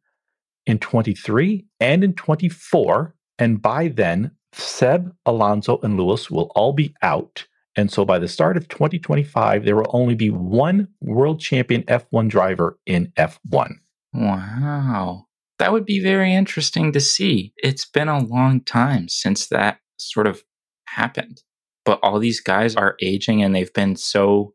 in 0.65 0.79
23 0.79 1.65
and 1.79 2.03
in 2.03 2.13
24. 2.13 3.13
And 3.39 3.61
by 3.61 3.89
then, 3.89 4.31
Seb, 4.53 5.13
Alonso, 5.25 5.79
and 5.83 5.97
Lewis 5.97 6.29
will 6.29 6.51
all 6.55 6.73
be 6.73 6.93
out. 7.01 7.45
And 7.75 7.91
so 7.91 8.03
by 8.03 8.19
the 8.19 8.27
start 8.27 8.57
of 8.57 8.67
2025, 8.67 9.63
there 9.63 9.75
will 9.75 9.89
only 9.89 10.15
be 10.15 10.29
one 10.29 10.89
world 10.99 11.39
champion 11.39 11.83
F1 11.83 12.29
driver 12.29 12.77
in 12.85 13.13
F1. 13.17 13.75
Wow. 14.13 15.27
That 15.57 15.71
would 15.71 15.85
be 15.85 16.01
very 16.01 16.33
interesting 16.33 16.91
to 16.91 16.99
see. 16.99 17.53
It's 17.57 17.85
been 17.85 18.09
a 18.09 18.19
long 18.19 18.61
time 18.61 19.07
since 19.07 19.47
that 19.47 19.79
sort 19.97 20.27
of 20.27 20.43
happened. 20.87 21.43
But 21.85 21.99
all 22.03 22.19
these 22.19 22.41
guys 22.41 22.75
are 22.75 22.97
aging 23.01 23.41
and 23.41 23.55
they've 23.55 23.73
been 23.73 23.95
so 23.95 24.53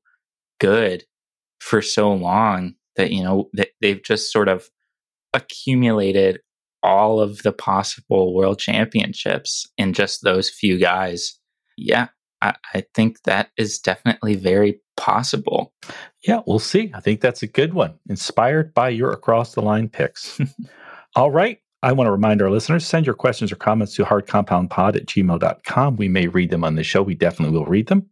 good 0.61 1.05
for 1.61 1.81
so 1.81 2.13
long 2.13 2.75
that, 2.97 3.11
you 3.11 3.23
know, 3.23 3.51
they've 3.81 4.03
just 4.03 4.33
sort 4.33 4.49
of 4.49 4.69
accumulated 5.33 6.41
all 6.87 7.21
of 7.21 7.43
the 7.43 7.53
possible 7.53 8.35
world 8.35 8.59
championships 8.59 9.67
in 9.77 9.93
just 9.93 10.23
those 10.23 10.49
few 10.49 10.79
guys. 10.79 11.39
Yeah, 11.77 12.09
I, 12.41 12.55
I, 12.75 12.85
think 12.95 13.23
that 13.25 13.51
is 13.57 13.79
definitely 13.79 14.35
very 14.35 14.81
possible. 14.97 15.75
Yeah, 16.27 16.41
we'll 16.47 16.59
see. 16.59 16.91
I 16.95 17.01
think 17.01 17.21
that's 17.21 17.43
a 17.43 17.47
good 17.47 17.75
one. 17.75 17.95
Inspired 18.09 18.73
by 18.73 18.91
your 18.91 19.11
across 19.11 19.55
the 19.55 19.63
line 19.63 19.89
picks. 19.89 20.41
all 21.17 21.31
right. 21.31 21.59
I 21.83 21.93
want 21.93 22.09
to 22.09 22.13
remind 22.13 22.41
our 22.41 22.51
listeners 22.51 22.87
send 22.87 23.07
your 23.07 23.15
questions 23.15 23.53
or 23.53 23.57
comments 23.57 23.95
to 23.95 24.05
hardcompoundpod 24.05 24.97
at 24.97 25.07
gmail.com. 25.07 25.97
We 25.97 26.09
may 26.09 26.27
read 26.27 26.51
them 26.51 26.65
on 26.65 26.75
the 26.75 26.83
show. 26.83 27.03
We 27.03 27.15
definitely 27.15 27.57
will 27.57 27.67
read 27.67 27.89
them. 27.89 28.09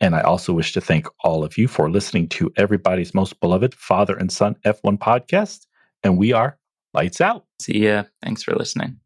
And 0.00 0.14
I 0.14 0.20
also 0.20 0.52
wish 0.52 0.72
to 0.72 0.80
thank 0.80 1.06
all 1.24 1.44
of 1.44 1.58
you 1.58 1.68
for 1.68 1.90
listening 1.90 2.28
to 2.30 2.50
everybody's 2.56 3.14
most 3.14 3.38
beloved 3.40 3.74
father 3.74 4.16
and 4.16 4.32
son 4.32 4.54
F1 4.64 4.98
podcast. 4.98 5.66
And 6.04 6.16
we 6.16 6.32
are 6.32 6.58
lights 6.94 7.20
out. 7.20 7.47
See 7.60 7.84
ya. 7.84 8.04
Thanks 8.22 8.42
for 8.42 8.54
listening. 8.54 9.00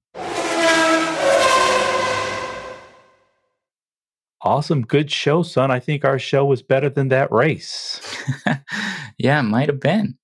Awesome. 4.44 4.82
Good 4.82 5.10
show, 5.10 5.42
son. 5.42 5.70
I 5.70 5.78
think 5.78 6.04
our 6.04 6.18
show 6.18 6.44
was 6.44 6.62
better 6.62 6.90
than 6.90 7.08
that 7.08 7.30
race. 7.30 8.00
yeah, 9.16 9.38
it 9.38 9.44
might 9.44 9.68
have 9.68 9.78
been. 9.80 10.18